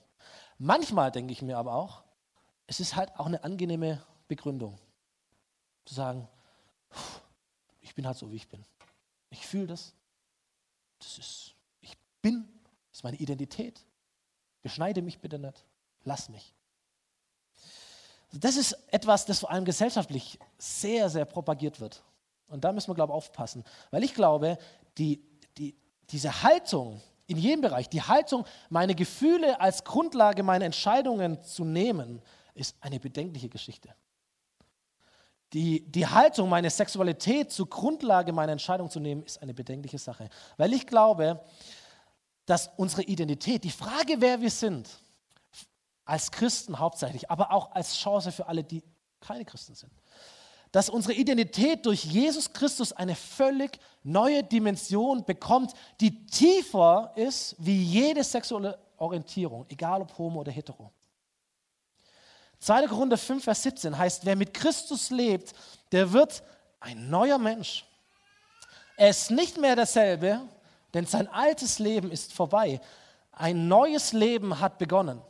[0.58, 2.02] Manchmal denke ich mir aber auch,
[2.66, 4.78] es ist halt auch eine angenehme Begründung.
[5.84, 6.28] Zu sagen,
[7.80, 8.64] ich bin halt so, wie ich bin.
[9.30, 9.94] Ich fühle das,
[11.00, 12.48] das ist, ich bin,
[12.90, 13.84] das ist meine Identität.
[14.62, 15.64] Beschneide mich bitte nicht.
[16.04, 16.54] Lass mich.
[18.32, 22.02] Das ist etwas, das vor allem gesellschaftlich sehr, sehr propagiert wird.
[22.46, 23.64] Und da müssen wir, glaube ich, aufpassen.
[23.90, 24.56] Weil ich glaube,
[24.98, 25.20] die,
[25.58, 25.74] die,
[26.10, 32.22] diese Haltung in jedem Bereich, die Haltung, meine Gefühle als Grundlage meiner Entscheidungen zu nehmen,
[32.54, 33.94] ist eine bedenkliche Geschichte
[35.52, 40.28] die, die Haltung, meine Sexualität zur Grundlage meiner Entscheidung zu nehmen, ist eine bedenkliche Sache.
[40.56, 41.40] Weil ich glaube,
[42.46, 44.88] dass unsere Identität, die Frage, wer wir sind,
[46.04, 48.82] als Christen hauptsächlich, aber auch als Chance für alle, die
[49.20, 49.92] keine Christen sind,
[50.72, 57.82] dass unsere Identität durch Jesus Christus eine völlig neue Dimension bekommt, die tiefer ist wie
[57.82, 60.92] jede sexuelle Orientierung, egal ob homo oder hetero.
[62.60, 62.88] 2.
[62.88, 65.54] Korinther 5, Vers 17 heißt, wer mit Christus lebt,
[65.92, 66.42] der wird
[66.78, 67.86] ein neuer Mensch.
[68.96, 70.42] Er ist nicht mehr derselbe,
[70.92, 72.80] denn sein altes Leben ist vorbei.
[73.32, 75.22] Ein neues Leben hat begonnen.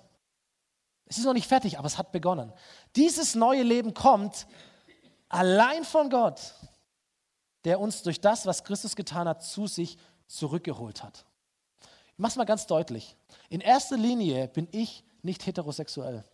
[1.07, 2.53] Es ist noch nicht fertig, aber es hat begonnen.
[2.97, 4.47] Dieses neue Leben kommt
[5.29, 6.55] allein von Gott,
[7.65, 11.25] der uns durch das, was Christus getan hat, zu sich zurückgeholt hat.
[12.13, 13.17] Ich mache es mal ganz deutlich.
[13.49, 16.25] In erster Linie bin ich nicht heterosexuell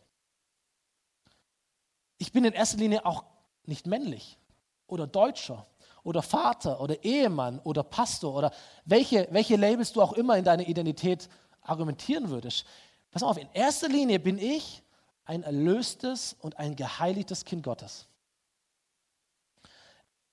[2.19, 3.25] ich bin in erster Linie auch
[3.65, 4.39] nicht männlich
[4.87, 5.67] oder Deutscher
[6.03, 8.53] oder Vater oder Ehemann oder Pastor oder
[8.85, 11.29] welche, welche Labels du auch immer in deiner Identität
[11.63, 12.65] argumentieren würdest.
[13.11, 14.83] Pass auf, in erster Linie bin ich
[15.25, 18.07] ein erlöstes und ein geheiligtes Kind Gottes.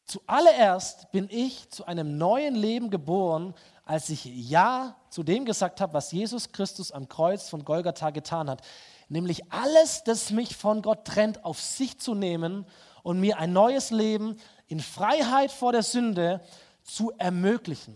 [0.06, 5.94] Zuallererst bin ich zu einem neuen Leben geboren, als ich Ja zu dem gesagt habe,
[5.94, 8.62] was Jesus Christus am Kreuz von Golgatha getan hat
[9.14, 12.66] nämlich alles, das mich von Gott trennt, auf sich zu nehmen
[13.04, 16.42] und mir ein neues Leben in Freiheit vor der Sünde
[16.84, 17.96] zu ermöglichen.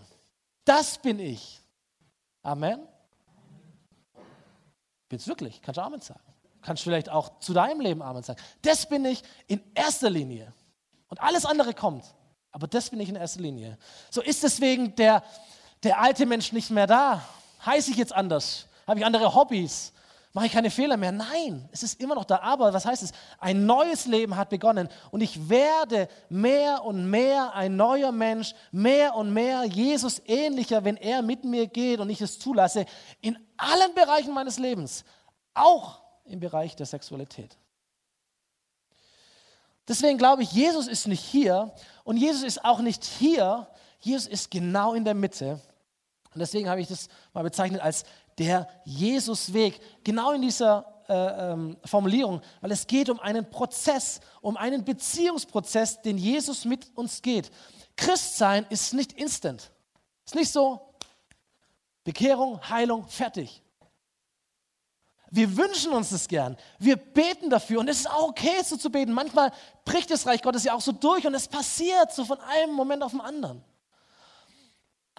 [0.63, 1.60] Das bin ich.
[2.43, 2.80] Amen.
[5.10, 5.62] Bin es wirklich?
[5.62, 6.21] Kannst du Amen sagen?
[6.62, 8.39] Kannst du vielleicht auch zu deinem Leben Amen sagen?
[8.62, 10.53] Das bin ich in erster Linie.
[11.10, 12.03] Und alles andere kommt
[12.51, 13.77] Aber das bin ich in erster Linie.
[14.12, 15.23] So ist deswegen der,
[15.84, 17.23] der alte Mensch nicht mehr da.
[17.65, 18.67] Heiße ich jetzt anders?
[18.86, 19.93] Habe ich andere Hobbys?
[20.38, 21.12] Mache ich keine Fehler mehr?
[21.12, 22.38] Nein, es ist immer noch da.
[22.41, 23.12] Aber was heißt es?
[23.39, 29.15] Ein neues Leben hat begonnen und ich werde mehr und mehr ein neuer Mensch, mehr
[29.15, 32.86] und mehr Jesus ähnlicher, wenn er mit mir geht und ich es zulasse,
[33.19, 35.06] in allen Bereichen meines Lebens,
[35.56, 37.58] auch im Bereich der Sexualität.
[39.88, 41.73] Deswegen glaube ich, Jesus ist nicht hier
[42.04, 43.67] und Jesus ist auch nicht hier.
[44.02, 45.60] Jesus ist genau in der Mitte.
[46.32, 48.04] Und deswegen habe ich das mal bezeichnet als
[48.38, 49.80] der Jesusweg.
[50.04, 51.13] Genau in dieser äh,
[51.54, 57.21] ähm, Formulierung, weil es geht um einen Prozess, um einen Beziehungsprozess, den Jesus mit uns
[57.21, 57.52] geht.
[57.95, 59.71] Christsein ist nicht instant.
[60.26, 60.93] Ist nicht so
[62.04, 63.63] Bekehrung, Heilung, fertig.
[65.30, 66.56] Wir wünschen uns das gern.
[66.80, 69.12] Wir beten dafür und es ist auch okay, so zu beten.
[69.12, 69.52] Manchmal
[69.84, 73.04] bricht das Reich Gottes ja auch so durch und es passiert so von einem Moment
[73.04, 73.63] auf den anderen.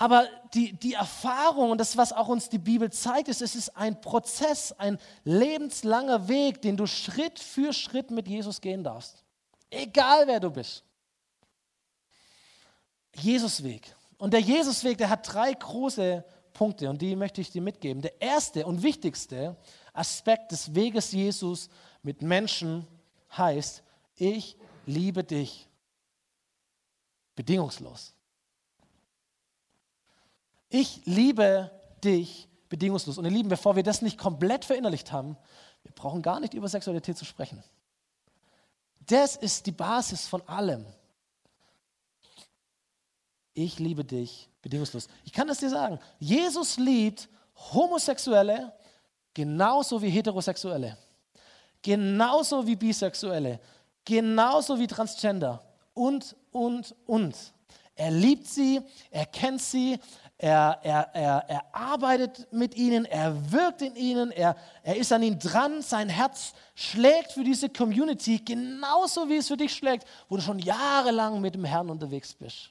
[0.00, 3.76] Aber die, die Erfahrung und das, was auch uns die Bibel zeigt, ist, es ist
[3.76, 9.24] ein Prozess, ein lebenslanger Weg, den du Schritt für Schritt mit Jesus gehen darfst.
[9.70, 10.84] Egal wer du bist.
[13.16, 13.92] Jesusweg.
[14.18, 18.00] Und der Jesusweg, der hat drei große Punkte und die möchte ich dir mitgeben.
[18.00, 19.56] Der erste und wichtigste
[19.92, 21.68] Aspekt des Weges Jesus
[22.04, 22.86] mit Menschen
[23.36, 23.82] heißt,
[24.14, 24.56] ich
[24.86, 25.68] liebe dich
[27.34, 28.14] bedingungslos.
[30.68, 31.70] Ich liebe
[32.04, 33.18] dich bedingungslos.
[33.18, 35.36] Und ihr Lieben, bevor wir das nicht komplett verinnerlicht haben,
[35.82, 37.62] wir brauchen gar nicht über Sexualität zu sprechen.
[39.00, 40.84] Das ist die Basis von allem.
[43.54, 45.08] Ich liebe dich bedingungslos.
[45.24, 45.98] Ich kann das dir sagen.
[46.18, 47.28] Jesus liebt
[47.72, 48.72] Homosexuelle
[49.34, 50.96] genauso wie Heterosexuelle,
[51.82, 53.60] genauso wie Bisexuelle,
[54.04, 57.36] genauso wie Transgender und, und, und.
[57.94, 59.98] Er liebt sie, er kennt sie,
[60.40, 65.24] er, er, er, er arbeitet mit ihnen, er wirkt in ihnen, er, er ist an
[65.24, 70.36] ihnen dran, sein Herz schlägt für diese Community genauso wie es für dich schlägt, wo
[70.36, 72.70] du schon jahrelang mit dem Herrn unterwegs bist.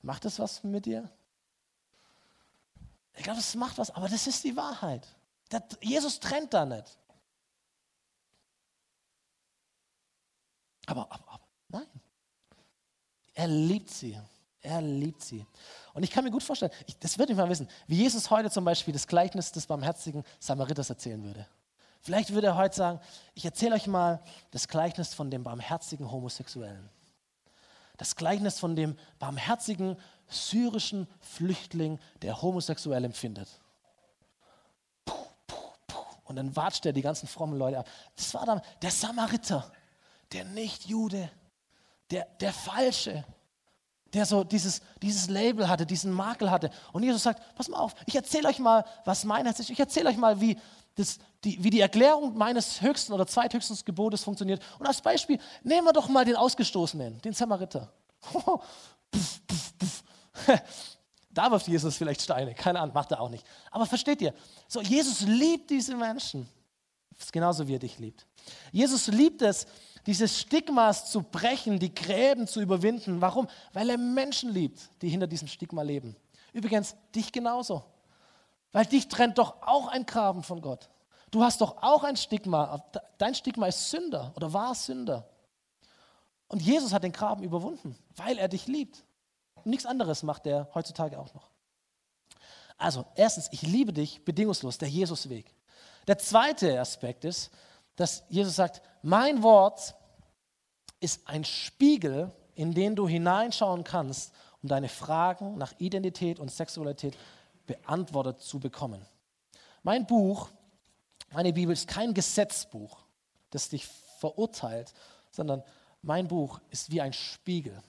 [0.00, 1.08] Macht das was mit dir?
[3.14, 5.06] Ich glaube, es macht was, aber das ist die Wahrheit.
[5.48, 6.98] Das, Jesus trennt da nicht.
[10.86, 11.86] Aber, aber, aber, nein.
[13.34, 14.18] Er liebt sie.
[14.62, 15.44] Er liebt sie.
[15.92, 18.48] Und ich kann mir gut vorstellen, ich, das würde ich mal wissen, wie Jesus heute
[18.48, 21.46] zum Beispiel das Gleichnis des barmherzigen Samariters erzählen würde.
[22.00, 23.00] Vielleicht würde er heute sagen,
[23.34, 24.22] ich erzähle euch mal
[24.52, 26.88] das Gleichnis von dem barmherzigen Homosexuellen.
[27.96, 29.96] Das Gleichnis von dem barmherzigen
[30.28, 33.48] syrischen Flüchtling, der homosexuell empfindet.
[35.04, 35.14] Puh,
[35.46, 35.98] puh, puh.
[36.24, 37.88] Und dann watscht er die ganzen frommen Leute ab.
[38.16, 39.70] Das war dann der Samariter,
[40.32, 41.30] der Nicht-Jude,
[42.10, 43.24] der, der Falsche,
[44.12, 46.70] der so dieses, dieses Label hatte, diesen Makel hatte.
[46.92, 49.70] Und Jesus sagt, pass mal auf, ich erzähle euch mal, was mein Herz ist.
[49.70, 50.58] Ich erzähle euch mal, wie,
[50.96, 54.62] das, die, wie die Erklärung meines höchsten oder zweithöchsten Gebotes funktioniert.
[54.78, 57.92] Und als Beispiel nehmen wir doch mal den Ausgestoßenen, den Samariter.
[61.30, 63.44] da wirft Jesus vielleicht Steine, keine Ahnung, macht er auch nicht.
[63.70, 64.34] Aber versteht ihr,
[64.68, 66.48] so Jesus liebt diese Menschen.
[67.16, 68.26] Das ist genauso wie er dich liebt.
[68.72, 69.66] Jesus liebt es,
[70.06, 73.20] dieses Stigmas zu brechen, die Gräben zu überwinden.
[73.20, 73.48] Warum?
[73.72, 76.16] Weil er Menschen liebt, die hinter diesem Stigma leben.
[76.52, 77.84] Übrigens, dich genauso.
[78.72, 80.88] Weil dich trennt doch auch ein Graben von Gott.
[81.30, 82.84] Du hast doch auch ein Stigma.
[83.18, 85.28] Dein Stigma ist Sünder oder war Sünder.
[86.48, 89.04] Und Jesus hat den Graben überwunden, weil er dich liebt.
[89.54, 91.48] Und nichts anderes macht er heutzutage auch noch.
[92.76, 95.54] Also, erstens, ich liebe dich bedingungslos, der Jesusweg.
[96.06, 97.50] Der zweite Aspekt ist,
[97.96, 99.94] dass Jesus sagt, mein Wort
[101.00, 107.16] ist ein Spiegel, in den du hineinschauen kannst, um deine Fragen nach Identität und Sexualität
[107.66, 109.04] beantwortet zu bekommen.
[109.82, 110.48] Mein Buch,
[111.32, 112.98] meine Bibel ist kein Gesetzbuch,
[113.50, 113.86] das dich
[114.18, 114.94] verurteilt,
[115.30, 115.64] sondern
[116.02, 117.82] mein Buch ist wie ein Spiegel.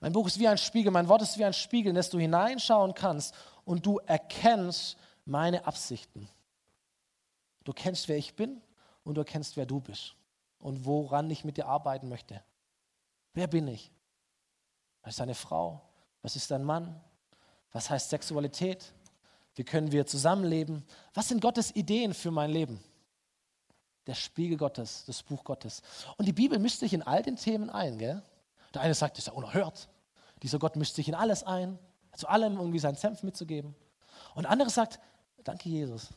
[0.00, 2.18] Mein Buch ist wie ein Spiegel, mein Wort ist wie ein Spiegel, in das du
[2.18, 6.28] hineinschauen kannst und du erkennst meine Absichten.
[7.64, 8.60] Du kennst, wer ich bin
[9.06, 10.16] und du erkennst, wer du bist
[10.58, 12.42] und woran ich mit dir arbeiten möchte.
[13.34, 13.92] Wer bin ich?
[15.02, 15.80] Was ist deine Frau?
[16.22, 17.00] Was ist dein Mann?
[17.70, 18.92] Was heißt Sexualität?
[19.54, 20.84] Wie können wir zusammenleben?
[21.14, 22.82] Was sind Gottes Ideen für mein Leben?
[24.08, 25.82] Der Spiegel Gottes, das Buch Gottes.
[26.16, 27.98] Und die Bibel mischt sich in all den Themen ein.
[27.98, 28.22] Gell?
[28.74, 29.88] Der eine sagt, das ist ja unerhört.
[30.42, 31.78] Dieser Gott mischt sich in alles ein,
[32.16, 33.76] zu allem irgendwie seinen Senf mitzugeben.
[34.34, 34.98] Und der andere sagt,
[35.44, 36.08] danke Jesus.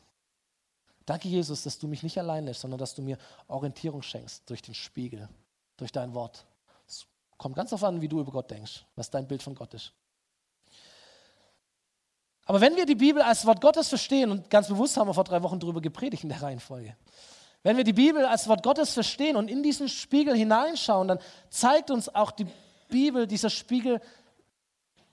[1.09, 3.17] Danke, Jesus, dass du mich nicht allein lässt, sondern dass du mir
[3.47, 5.27] Orientierung schenkst durch den Spiegel,
[5.75, 6.45] durch dein Wort.
[6.87, 9.73] Ist Kommt ganz darauf an, wie du über Gott denkst, was dein Bild von Gott
[9.73, 9.91] ist.
[12.45, 15.23] Aber wenn wir die Bibel als Wort Gottes verstehen, und ganz bewusst haben wir vor
[15.23, 16.95] drei Wochen darüber gepredigt in der Reihenfolge,
[17.63, 21.19] wenn wir die Bibel als Wort Gottes verstehen und in diesen Spiegel hineinschauen, dann
[21.49, 22.45] zeigt uns auch die
[22.87, 23.99] Bibel, dieser Spiegel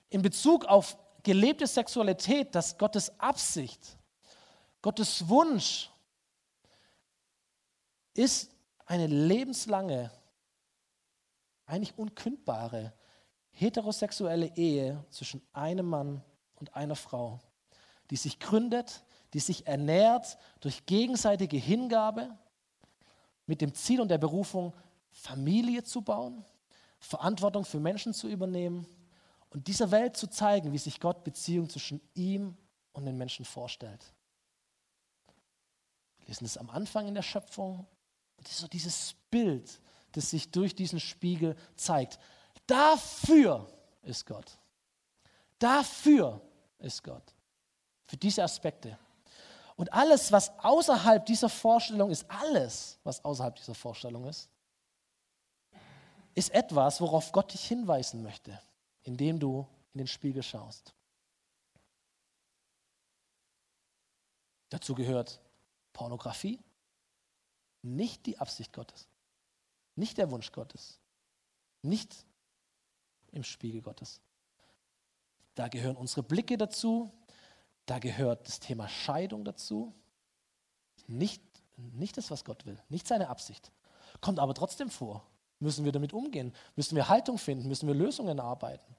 [0.09, 3.96] in Bezug auf gelebte Sexualität, dass Gottes Absicht,
[4.81, 5.89] Gottes Wunsch
[8.13, 8.51] ist
[8.85, 10.11] eine lebenslange,
[11.65, 12.93] eigentlich unkündbare
[13.51, 16.23] heterosexuelle Ehe zwischen einem Mann
[16.55, 17.39] und einer Frau,
[18.09, 22.37] die sich gründet, die sich ernährt durch gegenseitige Hingabe
[23.45, 24.73] mit dem Ziel und der Berufung,
[25.11, 26.45] Familie zu bauen,
[26.99, 28.87] Verantwortung für Menschen zu übernehmen
[29.49, 32.55] und dieser Welt zu zeigen, wie sich Gott Beziehung zwischen ihm
[32.93, 34.13] und den Menschen vorstellt.
[36.27, 37.87] Wir lesen es am Anfang in der Schöpfung
[38.35, 39.79] und das ist so dieses Bild,
[40.11, 42.19] das sich durch diesen Spiegel zeigt.
[42.65, 43.65] Dafür
[44.01, 44.57] ist Gott.
[45.57, 46.41] Dafür
[46.79, 47.33] ist Gott.
[48.07, 48.99] Für diese Aspekte.
[49.77, 54.49] Und alles, was außerhalb dieser Vorstellung ist, alles, was außerhalb dieser Vorstellung ist,
[56.35, 58.61] ist etwas, worauf Gott dich hinweisen möchte,
[59.03, 60.93] indem du in den Spiegel schaust.
[64.69, 65.39] Dazu gehört
[65.97, 66.59] Pornografie,
[67.81, 69.07] nicht die Absicht Gottes,
[69.95, 70.99] nicht der Wunsch Gottes,
[71.81, 72.23] nicht
[73.31, 74.21] im Spiegel Gottes.
[75.55, 77.11] Da gehören unsere Blicke dazu,
[77.87, 79.95] da gehört das Thema Scheidung dazu.
[81.07, 81.41] Nicht,
[81.77, 83.71] nicht das, was Gott will, nicht seine Absicht.
[84.21, 85.25] Kommt aber trotzdem vor.
[85.57, 86.53] Müssen wir damit umgehen?
[86.75, 87.67] Müssen wir Haltung finden?
[87.67, 88.95] Müssen wir Lösungen arbeiten?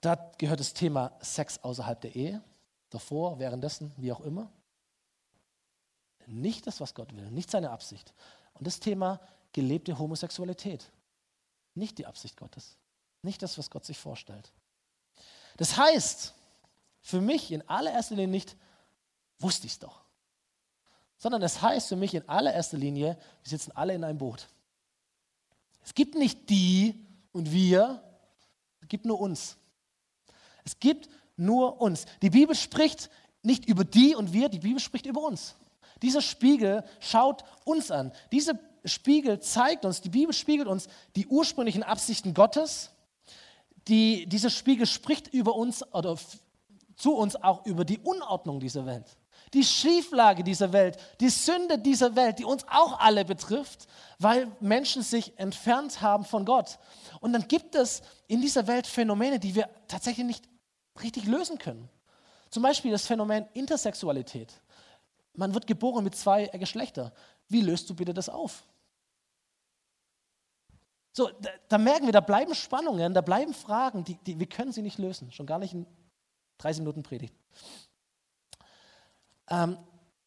[0.00, 2.44] Da gehört das Thema Sex außerhalb der Ehe,
[2.90, 4.52] davor, währenddessen, wie auch immer.
[6.28, 8.12] Nicht das, was Gott will, nicht seine Absicht.
[8.54, 9.20] Und das Thema
[9.52, 10.90] gelebte Homosexualität.
[11.74, 12.76] Nicht die Absicht Gottes.
[13.22, 14.52] Nicht das, was Gott sich vorstellt.
[15.56, 16.34] Das heißt,
[17.00, 18.56] für mich in allererster Linie nicht,
[19.38, 20.02] wusste ich es doch.
[21.16, 24.48] Sondern es heißt für mich in allererster Linie, wir sitzen alle in einem Boot.
[25.82, 28.02] Es gibt nicht die und wir,
[28.82, 29.56] es gibt nur uns.
[30.64, 32.04] Es gibt nur uns.
[32.20, 33.10] Die Bibel spricht
[33.42, 35.54] nicht über die und wir, die Bibel spricht über uns.
[36.02, 38.12] Dieser Spiegel schaut uns an.
[38.32, 42.90] Dieser Spiegel zeigt uns, die Bibel spiegelt uns die ursprünglichen Absichten Gottes.
[43.88, 46.16] Die, dieser Spiegel spricht über uns oder
[46.96, 49.06] zu uns auch über die Unordnung dieser Welt,
[49.54, 53.86] die Schieflage dieser Welt, die Sünde dieser Welt, die uns auch alle betrifft,
[54.18, 56.78] weil Menschen sich entfernt haben von Gott.
[57.20, 60.44] Und dann gibt es in dieser Welt Phänomene, die wir tatsächlich nicht
[61.00, 61.88] richtig lösen können.
[62.50, 64.52] Zum Beispiel das Phänomen Intersexualität.
[65.34, 67.12] Man wird geboren mit zwei Geschlechtern.
[67.48, 68.64] Wie löst du bitte das auf?
[71.12, 74.72] So, da, da, merken wir, da bleiben Spannungen, da bleiben Fragen, die, die, wir können
[74.72, 75.86] sie nicht lösen, schon gar nicht in
[76.58, 77.34] 30 Minuten Predigt.
[79.48, 79.78] Ähm,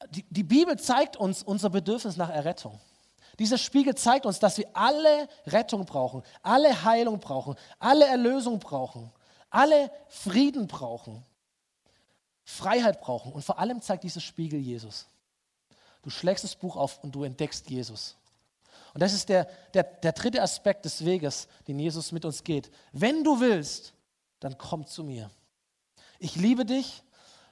[0.10, 2.80] die, die Bibel zeigt uns unser Bedürfnis nach Errettung.
[3.40, 9.12] Dieser Spiegel zeigt uns, dass wir alle Rettung brauchen, alle Heilung brauchen, alle Erlösung brauchen,
[9.50, 11.26] alle Frieden brauchen,
[12.44, 13.32] Freiheit brauchen.
[13.32, 15.08] Und vor allem zeigt dieser Spiegel Jesus.
[16.02, 18.16] Du schlägst das Buch auf und du entdeckst Jesus.
[18.94, 22.72] Und das ist der, der, der dritte Aspekt des Weges, den Jesus mit uns geht.
[22.92, 23.94] Wenn du willst,
[24.40, 25.30] dann komm zu mir.
[26.20, 27.04] Ich liebe dich.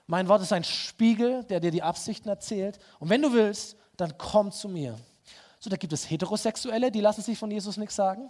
[0.08, 2.80] Mein Wort ist ein Spiegel, der dir die Absichten erzählt.
[3.00, 4.98] Und wenn du willst, dann komm zu mir.
[5.60, 8.30] So, da gibt es Heterosexuelle, die lassen sich von Jesus nichts sagen.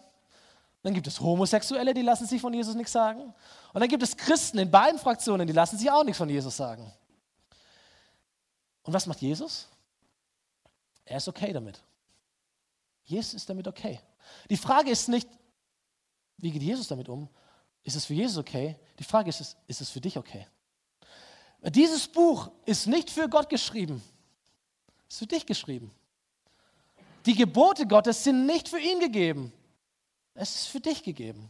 [0.82, 3.34] Dann gibt es Homosexuelle, die lassen sich von Jesus nichts sagen.
[3.74, 6.56] Und dann gibt es Christen in beiden Fraktionen, die lassen sich auch nichts von Jesus
[6.56, 6.92] sagen.
[8.84, 9.68] Und was macht Jesus?
[11.06, 11.82] Er ist okay damit.
[13.04, 14.00] Jesus ist damit okay.
[14.50, 15.28] Die Frage ist nicht,
[16.38, 17.28] wie geht Jesus damit um,
[17.84, 18.78] ist es für Jesus okay?
[19.00, 20.48] Die Frage ist, ist es für dich okay?
[21.62, 24.02] Dieses Buch ist nicht für Gott geschrieben,
[25.08, 25.92] es ist für dich geschrieben.
[27.26, 29.52] Die Gebote Gottes sind nicht für ihn gegeben,
[30.40, 31.50] es ist für dich gegeben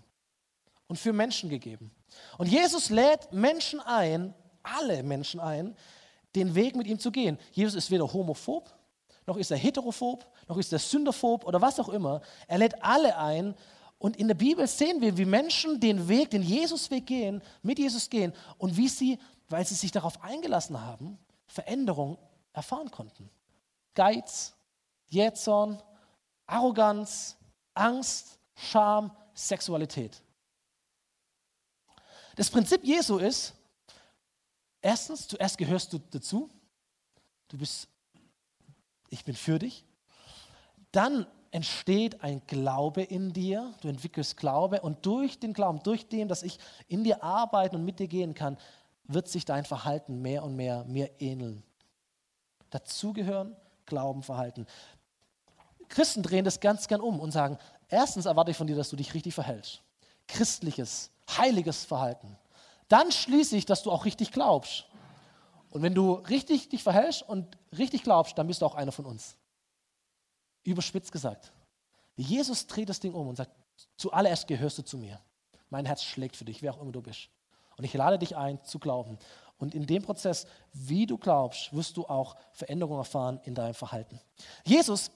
[0.88, 1.92] und für Menschen gegeben.
[2.38, 4.34] Und Jesus lädt Menschen ein,
[4.64, 5.76] alle Menschen ein,
[6.36, 7.38] den Weg mit ihm zu gehen.
[7.52, 8.74] Jesus ist weder homophob,
[9.26, 12.22] noch ist er heterophob, noch ist er sünderphob oder was auch immer.
[12.48, 13.56] Er lädt alle ein,
[14.00, 18.10] und in der Bibel sehen wir, wie Menschen den Weg, den Jesusweg gehen, mit Jesus
[18.10, 19.20] gehen und wie sie,
[19.50, 22.18] weil sie sich darauf eingelassen haben, Veränderung
[22.54, 23.30] erfahren konnten.
[23.94, 24.56] Geiz,
[25.08, 25.84] Jähzorn,
[26.46, 27.36] Arroganz,
[27.74, 30.22] Angst, Scham, Sexualität.
[32.36, 33.53] Das Prinzip Jesu ist,
[34.82, 36.49] erstens, zuerst gehörst du dazu.
[37.47, 37.88] Du bist,
[39.10, 39.86] ich bin für dich.
[40.91, 46.28] Dann entsteht ein Glaube in dir, du entwickelst Glaube und durch den Glauben, durch dem,
[46.28, 48.57] dass ich in dir arbeiten und mit dir gehen kann,
[49.05, 51.64] wird sich dein Verhalten mehr und mehr mir ähneln.
[52.70, 53.55] Dazugehören,
[53.86, 54.68] Glauben, Verhalten.
[55.88, 57.57] Christen drehen das ganz gern um und sagen,
[57.90, 59.82] erstens erwarte ich von dir, dass du dich richtig verhältst.
[60.28, 62.38] Christliches, heiliges Verhalten.
[62.88, 64.86] Dann schließe ich, dass du auch richtig glaubst.
[65.70, 69.06] Und wenn du richtig dich verhältst und richtig glaubst, dann bist du auch einer von
[69.06, 69.36] uns.
[70.64, 71.52] Überspitzt gesagt.
[72.16, 73.52] Jesus dreht das Ding um und sagt,
[73.96, 75.20] zuallererst gehörst du zu mir.
[75.70, 77.30] Mein Herz schlägt für dich, wer auch immer du bist.
[77.78, 79.18] Und ich lade dich ein, zu glauben.
[79.58, 84.20] Und in dem Prozess, wie du glaubst, wirst du auch Veränderungen erfahren in deinem Verhalten.
[84.66, 85.12] Jesus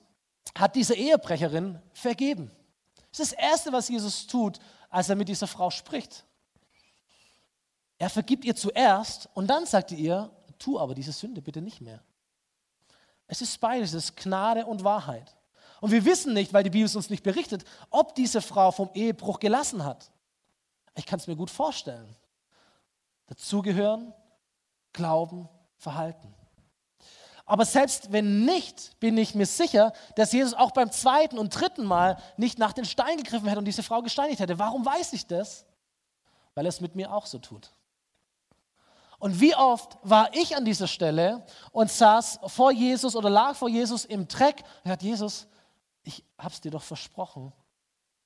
[0.56, 2.52] hat diese Ehebrecherin vergeben.
[3.14, 4.60] Das ist das Erste, was Jesus tut,
[4.90, 6.26] als er mit dieser Frau spricht.
[8.00, 11.80] Er vergibt ihr zuerst und dann sagt er ihr, tu aber diese Sünde bitte nicht
[11.80, 12.04] mehr.
[13.28, 15.36] Es ist beides, es ist Gnade und Wahrheit.
[15.80, 18.90] Und wir wissen nicht, weil die Bibel es uns nicht berichtet, ob diese Frau vom
[18.94, 20.12] Ehebruch gelassen hat.
[20.96, 22.16] Ich kann es mir gut vorstellen.
[23.28, 24.14] Dazugehören,
[24.92, 25.48] Glauben,
[25.78, 26.34] Verhalten.
[27.46, 31.86] Aber selbst wenn nicht, bin ich mir sicher, dass Jesus auch beim zweiten und dritten
[31.86, 34.60] Mal nicht nach den Stein gegriffen hätte und diese Frau gesteinigt hätte.
[34.60, 35.66] Warum weiß ich das?
[36.56, 37.72] Weil er es mit mir auch so tut.
[39.20, 43.70] Und wie oft war ich an dieser Stelle und saß vor Jesus oder lag vor
[43.70, 45.48] Jesus im Dreck und hat Jesus,
[46.04, 47.54] ich habe es dir doch versprochen,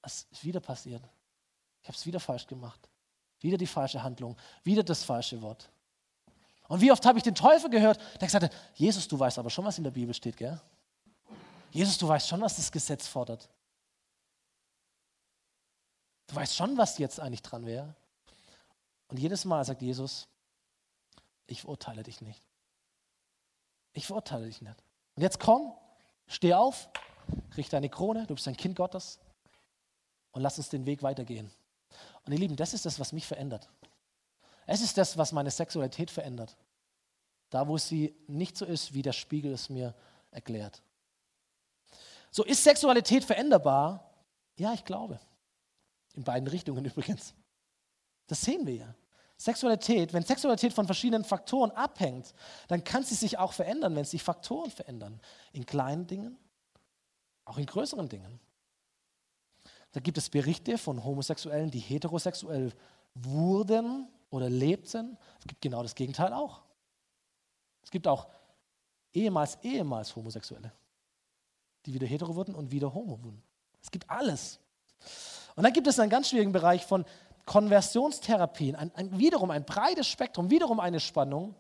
[0.02, 1.04] es ist wieder passiert.
[1.82, 2.90] Ich habe es wieder falsch gemacht.
[3.40, 5.70] Wieder die falsche Handlung, wieder das falsche Wort.
[6.68, 9.50] Und wie oft habe ich den Teufel gehört, der gesagt hat, Jesus, du weißt aber
[9.50, 10.60] schon, was in der Bibel steht, gell?
[11.72, 13.50] Jesus, du weißt schon, was das Gesetz fordert.
[16.28, 17.96] Du weißt schon, was jetzt eigentlich dran wäre.
[19.08, 20.28] Und jedes Mal sagt Jesus,
[21.46, 22.42] ich verurteile dich nicht.
[23.94, 24.76] Ich verurteile dich nicht.
[25.16, 25.74] Und jetzt komm,
[26.28, 26.90] steh auf,
[27.56, 29.20] richte deine Krone, du bist ein Kind Gottes
[30.32, 31.50] und lass uns den Weg weitergehen.
[32.26, 33.70] Und ihr Lieben, das ist das, was mich verändert.
[34.68, 36.56] Es ist das, was meine Sexualität verändert.
[37.50, 39.96] Da, wo sie nicht so ist, wie der Spiegel es mir
[40.30, 40.84] erklärt.
[42.30, 44.14] So ist Sexualität veränderbar?
[44.58, 45.20] Ja, ich glaube.
[46.14, 47.34] In beiden Richtungen übrigens.
[48.28, 48.96] Das sehen wir ja.
[49.38, 52.34] Sexualität, wenn Sexualität von verschiedenen Faktoren abhängt,
[52.68, 55.22] dann kann sie sich auch verändern, wenn sich Faktoren verändern.
[55.54, 56.38] In kleinen Dingen,
[57.46, 58.40] auch in größeren Dingen.
[59.92, 62.74] Da gibt es Berichte von Homosexuellen, die heterosexuell
[63.14, 65.18] wurden oder lebten.
[65.40, 66.62] Es gibt genau das Gegenteil auch.
[67.84, 68.28] Es gibt auch
[69.14, 70.72] ehemals, ehemals Homosexuelle,
[71.86, 73.42] die wieder hetero wurden und wieder homo wurden.
[73.82, 74.60] Es gibt alles.
[75.56, 77.06] Und dann gibt es einen ganz schwierigen Bereich von
[77.46, 81.56] Konversionstherapien, ein, ein, wiederum ein breites Spektrum, wiederum eine Spannung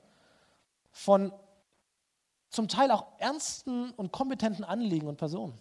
[0.91, 1.31] von
[2.49, 5.57] zum Teil auch ernsten und kompetenten Anliegen und Personen.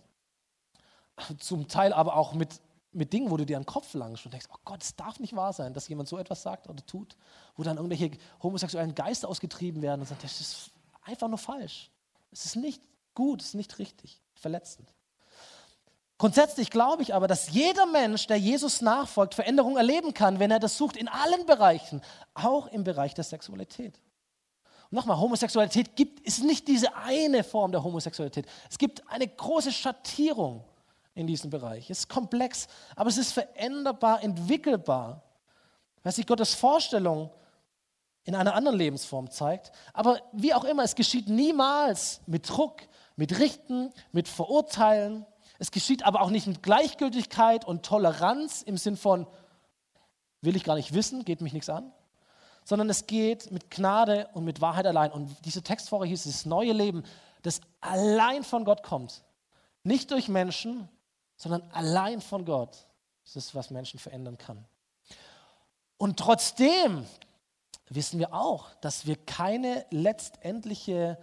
[1.38, 2.60] Zum Teil aber auch mit
[2.96, 5.20] mit Dingen, wo du dir an den Kopf langst und denkst, oh Gott, es darf
[5.20, 7.16] nicht wahr sein, dass jemand so etwas sagt oder tut,
[7.56, 8.10] wo dann irgendwelche
[8.42, 10.70] homosexuellen Geister ausgetrieben werden und sagt, das ist
[11.02, 11.90] einfach nur falsch.
[12.32, 12.82] Es ist nicht
[13.14, 14.92] gut, es ist nicht richtig, verletzend.
[16.18, 20.58] Grundsätzlich glaube ich aber, dass jeder Mensch, der Jesus nachfolgt, Veränderung erleben kann, wenn er
[20.58, 22.00] das sucht, in allen Bereichen,
[22.32, 24.00] auch im Bereich der Sexualität.
[24.90, 28.46] Und nochmal, Homosexualität gibt, ist nicht diese eine Form der Homosexualität.
[28.70, 30.64] Es gibt eine große Schattierung
[31.16, 31.90] in diesem Bereich.
[31.90, 35.22] Es ist komplex, aber es ist veränderbar, entwickelbar,
[36.02, 37.30] weil sich Gottes Vorstellung
[38.24, 39.72] in einer anderen Lebensform zeigt.
[39.94, 42.82] Aber wie auch immer, es geschieht niemals mit Druck,
[43.16, 45.24] mit Richten, mit Verurteilen.
[45.58, 49.26] Es geschieht aber auch nicht mit Gleichgültigkeit und Toleranz im Sinn von,
[50.42, 51.92] will ich gar nicht wissen, geht mich nichts an,
[52.62, 55.12] sondern es geht mit Gnade und mit Wahrheit allein.
[55.12, 57.04] Und diese Textwoche hieß das neue Leben,
[57.40, 59.24] das allein von Gott kommt.
[59.82, 60.88] Nicht durch Menschen,
[61.36, 62.86] sondern allein von Gott
[63.24, 64.64] ist es, was Menschen verändern kann.
[65.98, 67.06] Und trotzdem
[67.88, 71.18] wissen wir auch, dass wir keine letztendliche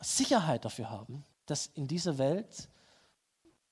[0.00, 2.68] Sicherheit dafür haben, dass in dieser Welt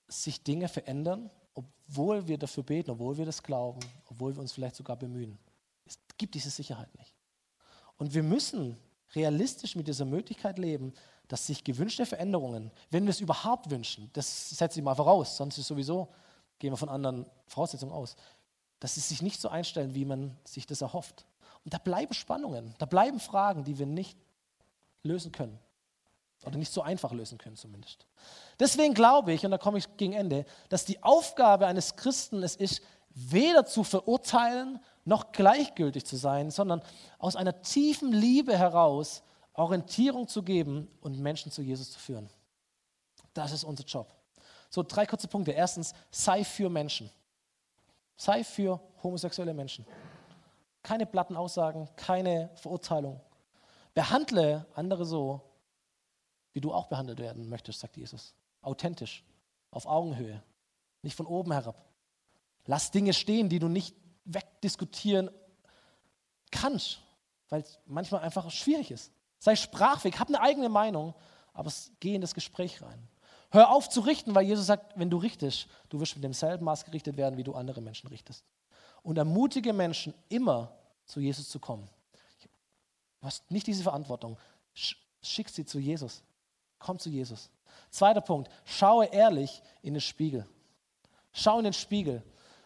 [0.09, 4.77] sich Dinge verändern, obwohl wir dafür beten, obwohl wir das glauben, obwohl wir uns vielleicht
[4.77, 5.39] sogar bemühen.
[5.85, 7.15] Es gibt diese Sicherheit nicht.
[7.97, 8.79] Und wir müssen
[9.15, 10.93] realistisch mit dieser Möglichkeit leben,
[11.29, 15.59] dass sich gewünschte Veränderungen, wenn wir es überhaupt wünschen, das setze ich mal voraus, sonst
[15.59, 16.09] ist sowieso,
[16.59, 18.17] gehen wir von anderen Voraussetzungen aus,
[18.81, 21.27] dass sie sich nicht so einstellen, wie man sich das erhofft.
[21.65, 24.19] Und da bleiben Spannungen, da bleiben Fragen, die wir nicht
[25.03, 25.59] lösen können.
[26.45, 28.05] Oder nicht so einfach lösen können zumindest.
[28.59, 32.57] Deswegen glaube ich, und da komme ich gegen Ende, dass die Aufgabe eines Christen es
[32.57, 36.83] ist, weder zu verurteilen noch gleichgültig zu sein, sondern
[37.19, 39.23] aus einer tiefen Liebe heraus
[39.55, 42.29] Orientierung zu geben und Menschen zu Jesus zu führen.
[43.35, 44.15] Das ist unser Job.
[44.71, 45.53] So, drei kurze Punkte.
[45.53, 47.11] Erstens, sei für Menschen.
[48.17, 49.87] Sei für homosexuelle Menschen.
[50.83, 53.21] Keine platten Aussagen, keine Verurteilung.
[53.95, 55.41] Behandle andere so,
[56.53, 58.35] wie du auch behandelt werden möchtest, sagt Jesus.
[58.63, 59.25] Authentisch,
[59.71, 60.43] auf Augenhöhe,
[61.03, 61.85] nicht von oben herab.
[62.65, 63.95] Lass Dinge stehen, die du nicht
[64.25, 65.31] wegdiskutieren
[66.51, 67.01] kannst,
[67.49, 69.13] weil es manchmal einfach schwierig ist.
[69.43, 71.15] Sei sprachfähig, hab eine eigene Meinung,
[71.53, 73.09] aber geh in das Gespräch rein.
[73.51, 76.85] Hör auf zu richten, weil Jesus sagt, wenn du richtest, du wirst mit demselben Maß
[76.85, 78.45] gerichtet werden, wie du andere Menschen richtest.
[79.03, 80.73] Und ermutige Menschen immer
[81.07, 81.91] zu Jesus zu kommen.
[83.21, 84.39] Du hast nicht diese Verantwortung.
[85.23, 86.23] Schick sie zu Jesus.
[86.79, 87.51] Komm zu Jesus.
[87.91, 90.47] Zweiter Punkt, schaue ehrlich in den Spiegel.
[91.33, 92.23] Schau in den Spiegel.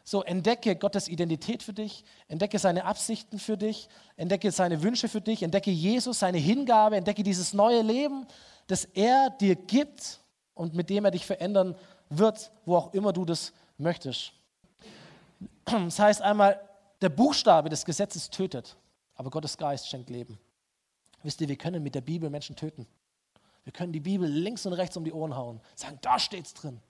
[0.09, 5.21] So, entdecke Gottes Identität für dich, entdecke seine Absichten für dich, entdecke seine Wünsche für
[5.21, 8.25] dich, entdecke Jesus, seine Hingabe, entdecke dieses neue Leben,
[8.69, 10.21] das er dir gibt
[10.55, 11.75] und mit dem er dich verändern
[12.09, 14.33] wird, wo auch immer du das möchtest.
[15.65, 16.61] Das heißt einmal,
[17.01, 18.77] der Buchstabe des Gesetzes tötet,
[19.17, 20.39] aber Gottes Geist schenkt Leben.
[21.25, 22.87] Wisst ihr, wir können mit der Bibel Menschen töten.
[23.65, 26.81] Wir können die Bibel links und rechts um die Ohren hauen, sagen, da steht's drin.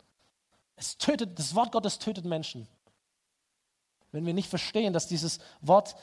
[0.76, 2.68] Es tötet, das Wort Gottes tötet Menschen.
[4.16, 5.94] Wenn wir nicht verstehen, dass dieses Wort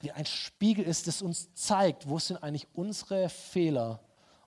[0.00, 4.00] wie ein Spiegel ist, das uns zeigt, wo sind eigentlich unsere Fehler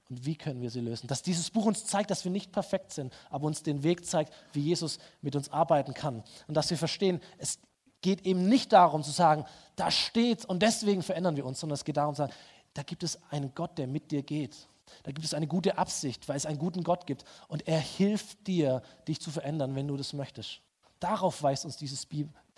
[0.09, 1.07] und wie können wir sie lösen.
[1.07, 4.34] Dass dieses Buch uns zeigt, dass wir nicht perfekt sind, aber uns den Weg zeigt,
[4.53, 6.24] wie Jesus mit uns arbeiten kann.
[6.47, 7.59] Und dass wir verstehen, es
[8.01, 9.45] geht eben nicht darum zu sagen,
[9.76, 12.34] da steht und deswegen verändern wir uns, sondern es geht darum zu sagen,
[12.74, 14.68] da gibt es einen Gott, der mit dir geht.
[15.03, 17.26] Da gibt es eine gute Absicht, weil es einen guten Gott gibt.
[17.47, 20.61] Und er hilft dir, dich zu verändern, wenn du das möchtest.
[20.99, 22.07] Darauf weist uns dieses,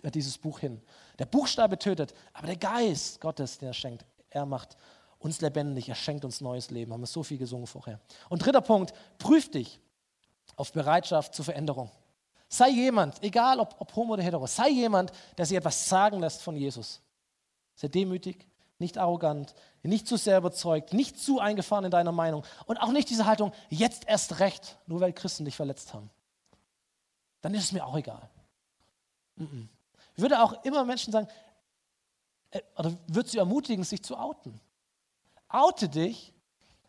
[0.04, 0.82] dieses Buch hin.
[1.18, 4.78] Der Buchstabe tötet, aber der Geist Gottes, den er schenkt, er macht
[5.20, 6.94] uns lebendig, er schenkt uns neues Leben.
[6.94, 8.00] Haben wir so viel gesungen vorher.
[8.30, 9.80] Und dritter Punkt, prüf dich
[10.56, 11.92] auf Bereitschaft zur Veränderung.
[12.48, 16.42] Sei jemand, egal ob, ob homo oder hetero, sei jemand, der sich etwas sagen lässt
[16.42, 17.02] von Jesus.
[17.76, 18.48] Sei demütig,
[18.80, 23.10] nicht arrogant, nicht zu sehr überzeugt, nicht zu eingefahren in deiner Meinung und auch nicht
[23.10, 26.10] diese Haltung, jetzt erst recht, nur weil Christen dich verletzt haben.
[27.42, 28.30] Dann ist es mir auch egal.
[30.20, 31.30] Ich würde auch immer Menschen sagen,
[32.52, 34.60] äh, oder würde sie ermutigen, sich zu outen.
[35.48, 36.34] Oute dich,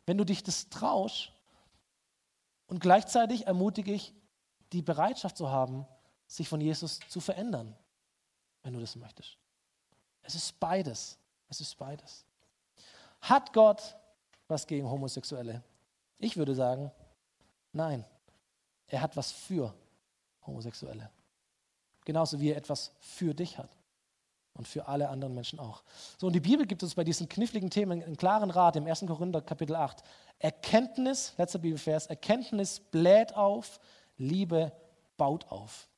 [0.05, 1.31] wenn du dich das traust
[2.67, 4.13] und gleichzeitig ermutige ich,
[4.73, 5.87] die Bereitschaft zu haben,
[6.27, 7.77] sich von Jesus zu verändern,
[8.65, 9.39] wenn du das möchtest.
[10.23, 11.17] Es ist beides.
[11.49, 12.25] Es ist beides.
[13.21, 13.97] Hat Gott
[14.49, 15.63] was gegen Homosexuelle?
[16.19, 16.91] Ich würde sagen,
[17.73, 18.05] nein.
[18.89, 19.73] Er hat was für
[20.45, 21.13] Homosexuelle.
[22.11, 23.71] Genauso wie er etwas für dich hat.
[24.55, 25.85] Und für alle anderen Menschen auch.
[26.19, 29.05] So, und die Bibel gibt uns bei diesen kniffligen Themen einen klaren Rat im 1.
[29.07, 30.03] Korinther Kapitel 8.
[30.41, 33.79] Erkenntnis, letzter Bibelvers, Erkenntnis bläht auf,
[34.19, 34.73] Liebe
[35.17, 35.89] baut auf.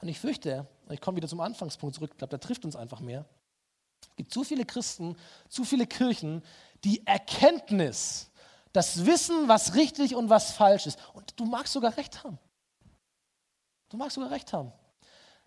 [0.00, 3.00] Und ich fürchte, ich komme wieder zum Anfangspunkt zurück, ich glaube, da trifft uns einfach
[3.00, 3.26] mehr.
[4.00, 5.14] Es gibt zu viele Christen,
[5.50, 6.42] zu viele Kirchen,
[6.84, 8.30] die Erkenntnis,
[8.72, 10.98] das Wissen, was richtig und was falsch ist.
[11.12, 12.38] Und du magst sogar recht haben.
[13.90, 14.72] Du magst sogar recht haben.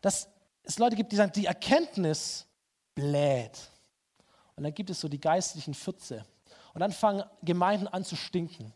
[0.01, 0.29] Dass
[0.63, 2.45] es Leute gibt, die sagen, die Erkenntnis
[2.93, 3.69] bläht.
[4.55, 6.25] Und dann gibt es so die geistlichen Fürze.
[6.73, 8.73] Und dann fangen Gemeinden an zu stinken.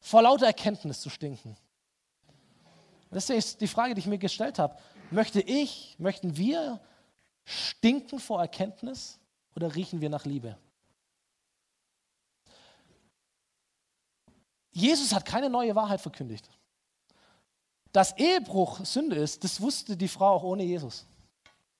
[0.00, 1.50] Vor lauter Erkenntnis zu stinken.
[1.50, 4.76] Und deswegen ist die Frage, die ich mir gestellt habe,
[5.10, 6.80] möchte ich, möchten wir
[7.44, 9.18] stinken vor Erkenntnis
[9.56, 10.56] oder riechen wir nach Liebe?
[14.72, 16.48] Jesus hat keine neue Wahrheit verkündigt.
[17.92, 21.06] Dass Ehebruch Sünde ist, das wusste die Frau auch ohne Jesus.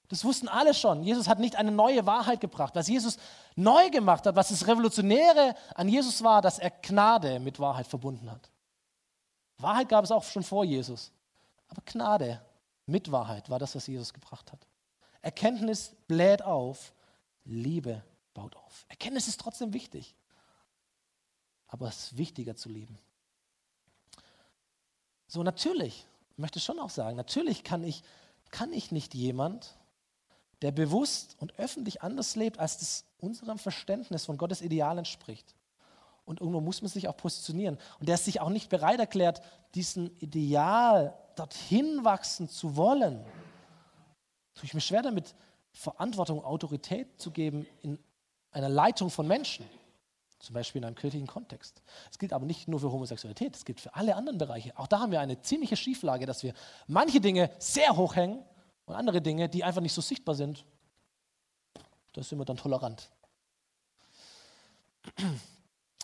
[0.08, 1.04] Das wussten alle schon.
[1.04, 2.74] Jesus hat nicht eine neue Wahrheit gebracht.
[2.74, 3.16] Was Jesus
[3.54, 8.28] neu gemacht hat, was das Revolutionäre an Jesus war, dass er Gnade mit Wahrheit verbunden
[8.28, 8.50] hat.
[9.58, 11.12] Wahrheit gab es auch schon vor Jesus.
[11.68, 12.44] Aber Gnade
[12.86, 14.66] mit Wahrheit war das, was Jesus gebracht hat.
[15.22, 16.92] Erkenntnis bläht auf,
[17.44, 18.02] Liebe
[18.34, 18.86] baut auf.
[18.88, 20.16] Erkenntnis ist trotzdem wichtig.
[21.68, 22.98] Aber es ist wichtiger zu lieben.
[25.30, 28.02] So, natürlich, ich möchte schon auch sagen, natürlich kann ich,
[28.50, 29.76] kann ich nicht jemand,
[30.60, 35.54] der bewusst und öffentlich anders lebt, als das unserem Verständnis von Gottes Ideal entspricht.
[36.24, 37.78] Und irgendwo muss man sich auch positionieren.
[38.00, 39.40] Und der sich auch nicht bereit erklärt,
[39.76, 43.24] diesem Ideal dorthin wachsen zu wollen,
[44.56, 45.36] tue ich mir schwer damit,
[45.72, 48.00] Verantwortung, Autorität zu geben in
[48.50, 49.64] einer Leitung von Menschen.
[50.40, 51.82] Zum Beispiel in einem kirchlichen Kontext.
[52.10, 54.76] Es gilt aber nicht nur für Homosexualität, es gilt für alle anderen Bereiche.
[54.78, 56.54] Auch da haben wir eine ziemliche Schieflage, dass wir
[56.86, 58.42] manche Dinge sehr hoch hängen
[58.86, 60.64] und andere Dinge, die einfach nicht so sichtbar sind,
[62.14, 63.10] da sind wir dann tolerant.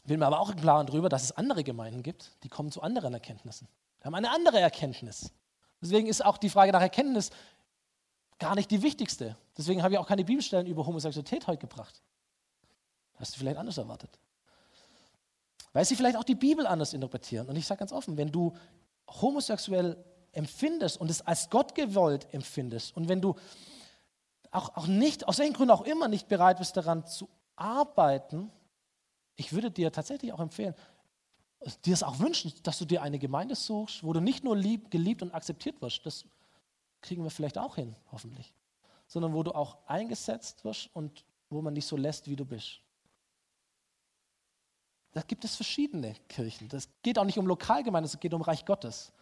[0.04, 2.82] bin mir aber auch im Klaren darüber, dass es andere Gemeinden gibt, die kommen zu
[2.82, 3.68] anderen Erkenntnissen.
[4.00, 5.32] Die haben eine andere Erkenntnis.
[5.80, 7.30] Deswegen ist auch die Frage nach Erkenntnis
[8.38, 9.36] gar nicht die wichtigste.
[9.56, 12.02] Deswegen habe ich auch keine Bibelstellen über Homosexualität heute gebracht.
[13.16, 14.18] Hast du vielleicht anders erwartet.
[15.76, 17.50] Weil sie vielleicht auch die Bibel anders interpretieren.
[17.50, 18.54] Und ich sage ganz offen, wenn du
[19.20, 20.02] homosexuell
[20.32, 23.34] empfindest und es als Gott gewollt empfindest und wenn du
[24.50, 28.50] auch, auch nicht, aus welchen Gründen auch immer nicht bereit bist, daran zu arbeiten,
[29.34, 30.74] ich würde dir tatsächlich auch empfehlen,
[31.84, 34.90] dir es auch wünschen, dass du dir eine Gemeinde suchst, wo du nicht nur lieb,
[34.90, 36.24] geliebt und akzeptiert wirst, das
[37.02, 38.54] kriegen wir vielleicht auch hin, hoffentlich,
[39.06, 42.80] sondern wo du auch eingesetzt wirst und wo man dich so lässt, wie du bist.
[45.16, 46.68] Da gibt es verschiedene Kirchen.
[46.68, 49.12] Das geht auch nicht um Lokalgemeinde, es geht um Reich Gottes.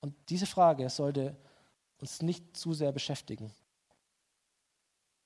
[0.00, 1.36] Und diese Frage sollte
[2.00, 3.52] uns nicht zu sehr beschäftigen,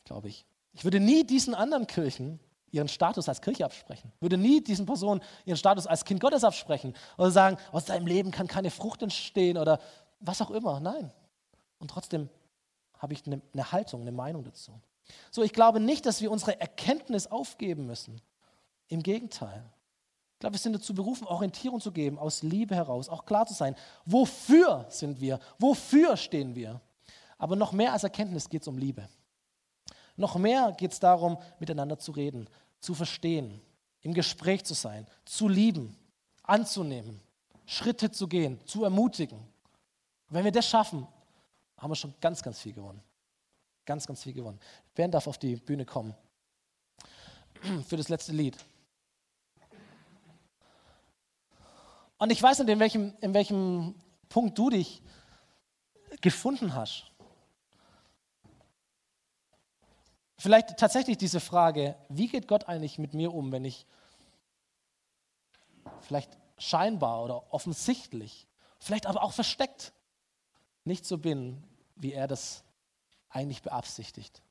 [0.05, 0.45] glaube ich.
[0.74, 4.12] Ich würde nie diesen anderen Kirchen ihren Status als Kirche absprechen.
[4.20, 8.33] Würde nie diesen Personen ihren Status als Kind Gottes absprechen oder sagen, aus deinem Leben
[8.33, 9.81] kann keine Frucht entstehen oder
[10.18, 10.78] was auch immer.
[10.81, 11.11] Nein.
[11.78, 12.28] Und trotzdem
[12.99, 14.78] habe ich eine, eine Haltung, eine Meinung dazu.
[15.31, 18.20] So, ich glaube nicht, dass wir unsere Erkenntnis aufgeben müssen.
[18.91, 19.64] Im Gegenteil.
[20.34, 23.55] Ich glaube, wir sind dazu berufen, Orientierung zu geben, aus Liebe heraus, auch klar zu
[23.55, 26.80] sein, wofür sind wir, wofür stehen wir.
[27.38, 29.09] Aber noch mehr als Erkenntnis geht es um Liebe.
[30.16, 32.49] Noch mehr geht es darum, miteinander zu reden,
[32.80, 33.61] zu verstehen,
[34.03, 35.97] im Gespräch zu sein, zu lieben,
[36.43, 37.20] anzunehmen,
[37.66, 39.38] Schritte zu gehen, zu ermutigen.
[40.28, 41.07] wenn wir das schaffen,
[41.76, 43.03] haben wir schon ganz, ganz viel gewonnen.
[43.84, 44.61] Ganz, ganz viel gewonnen.
[44.95, 46.14] Wer darf auf die Bühne kommen
[47.86, 48.57] für das letzte Lied?
[52.20, 53.94] Und ich weiß nicht, in welchem, in welchem
[54.28, 55.02] Punkt du dich
[56.20, 57.10] gefunden hast.
[60.36, 63.86] Vielleicht tatsächlich diese Frage, wie geht Gott eigentlich mit mir um, wenn ich
[66.02, 68.46] vielleicht scheinbar oder offensichtlich,
[68.78, 69.94] vielleicht aber auch versteckt
[70.84, 71.64] nicht so bin,
[71.96, 72.64] wie er das
[73.30, 74.42] eigentlich beabsichtigt.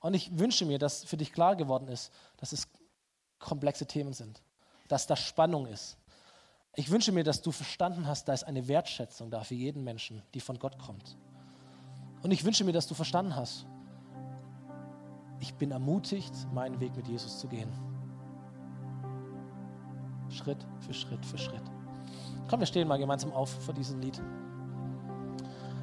[0.00, 2.66] Und ich wünsche mir, dass für dich klar geworden ist, dass es
[3.38, 4.42] komplexe Themen sind,
[4.88, 5.96] dass da Spannung ist.
[6.76, 10.22] Ich wünsche mir, dass du verstanden hast, da ist eine Wertschätzung da für jeden Menschen,
[10.34, 11.16] die von Gott kommt.
[12.22, 13.66] Und ich wünsche mir, dass du verstanden hast,
[15.40, 17.70] ich bin ermutigt, meinen Weg mit Jesus zu gehen.
[20.30, 21.62] Schritt für Schritt für Schritt.
[22.48, 24.20] Komm, wir stehen mal gemeinsam auf vor diesem Lied.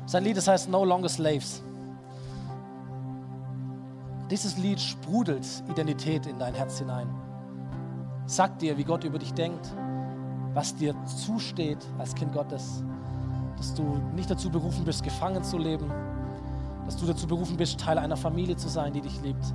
[0.05, 1.63] Sein Lied, das heißt No Longer Slaves.
[4.29, 7.09] Dieses Lied sprudelt Identität in dein Herz hinein.
[8.25, 9.73] Sagt dir, wie Gott über dich denkt,
[10.53, 12.83] was dir zusteht als Kind Gottes,
[13.57, 13.83] dass du
[14.15, 15.89] nicht dazu berufen bist, gefangen zu leben,
[16.85, 19.45] dass du dazu berufen bist, Teil einer Familie zu sein, die dich liebt.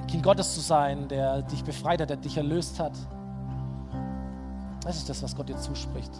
[0.00, 2.92] Ein Kind Gottes zu sein, der dich befreit hat, der dich erlöst hat.
[4.82, 6.10] Das ist das, was Gott dir zuspricht.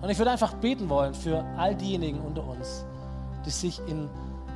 [0.00, 2.84] Und ich würde einfach beten wollen für all diejenigen unter uns,
[3.46, 4.08] die sich in,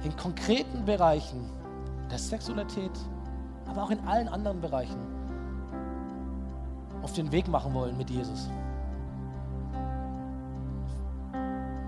[0.04, 1.44] in konkreten Bereichen
[2.10, 2.90] der Sexualität,
[3.66, 5.15] aber auch in allen anderen Bereichen
[7.02, 8.48] auf den Weg machen wollen mit Jesus.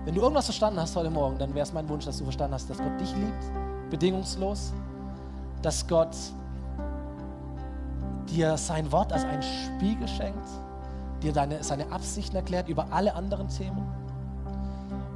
[0.05, 2.53] Wenn du irgendwas verstanden hast heute Morgen, dann wäre es mein Wunsch, dass du verstanden
[2.53, 4.73] hast, dass Gott dich liebt, bedingungslos,
[5.61, 6.15] dass Gott
[8.29, 10.47] dir sein Wort als einen Spiegel schenkt,
[11.21, 13.85] dir deine, seine Absichten erklärt über alle anderen Themen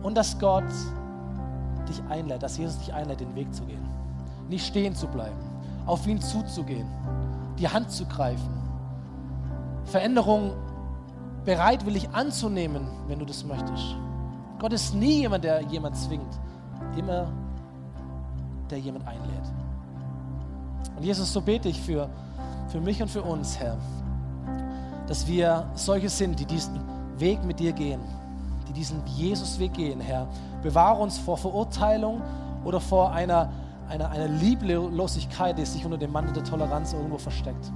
[0.03, 0.63] und dass Gott
[1.87, 3.85] dich einlädt, dass Jesus dich einlädt, den Weg zu gehen,
[4.49, 5.37] nicht stehen zu bleiben,
[5.85, 6.87] auf ihn zuzugehen,
[7.57, 8.62] die Hand zu greifen,
[9.93, 10.53] Veränderung
[11.45, 13.95] bereitwillig anzunehmen, wenn du das möchtest.
[14.57, 16.39] Gott ist nie jemand, der jemand zwingt.
[16.97, 17.31] Immer
[18.71, 19.53] der jemand einlädt.
[20.97, 22.09] Und Jesus, so bete ich für,
[22.69, 23.77] für mich und für uns, Herr,
[25.05, 26.79] dass wir solche sind, die diesen
[27.19, 28.01] Weg mit dir gehen,
[28.67, 30.27] die diesen Jesusweg gehen, Herr.
[30.63, 32.19] Bewahre uns vor Verurteilung
[32.65, 33.51] oder vor einer,
[33.89, 37.71] einer, einer Lieblosigkeit, die sich unter dem Mantel der Toleranz irgendwo versteckt.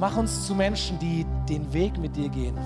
[0.00, 2.56] Mach uns zu Menschen, die den Weg mit dir gehen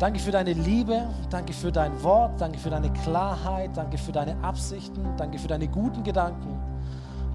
[0.00, 4.34] Danke für deine Liebe, danke für dein Wort, danke für deine Klarheit, danke für deine
[4.42, 6.58] Absichten, danke für deine guten Gedanken.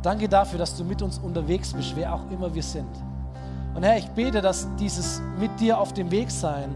[0.01, 2.89] Danke dafür, dass du mit uns unterwegs bist, wer auch immer wir sind.
[3.76, 6.76] Und Herr, ich bete, dass dieses mit dir auf dem Weg sein,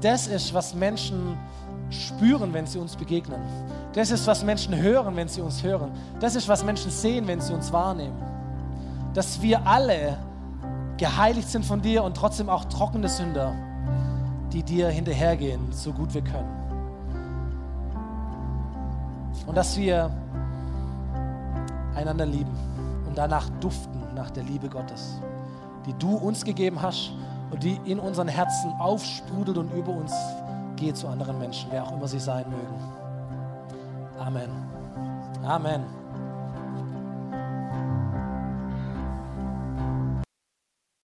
[0.00, 1.38] das ist, was Menschen
[1.90, 3.40] spüren, wenn sie uns begegnen.
[3.92, 5.92] Das ist, was Menschen hören, wenn sie uns hören.
[6.18, 8.20] Das ist, was Menschen sehen, wenn sie uns wahrnehmen.
[9.14, 10.18] Dass wir alle
[11.00, 13.56] geheiligt sind von dir und trotzdem auch trockene Sünder
[14.52, 16.48] die dir hinterhergehen, so gut wir können.
[19.46, 20.10] Und dass wir
[21.94, 22.56] einander lieben
[23.06, 25.20] und danach duften, nach der Liebe Gottes,
[25.86, 27.12] die du uns gegeben hast
[27.50, 30.12] und die in unseren Herzen aufsprudelt und über uns
[30.76, 32.74] geht zu anderen Menschen, wer auch immer sie sein mögen.
[34.18, 34.50] Amen.
[35.42, 35.99] Amen.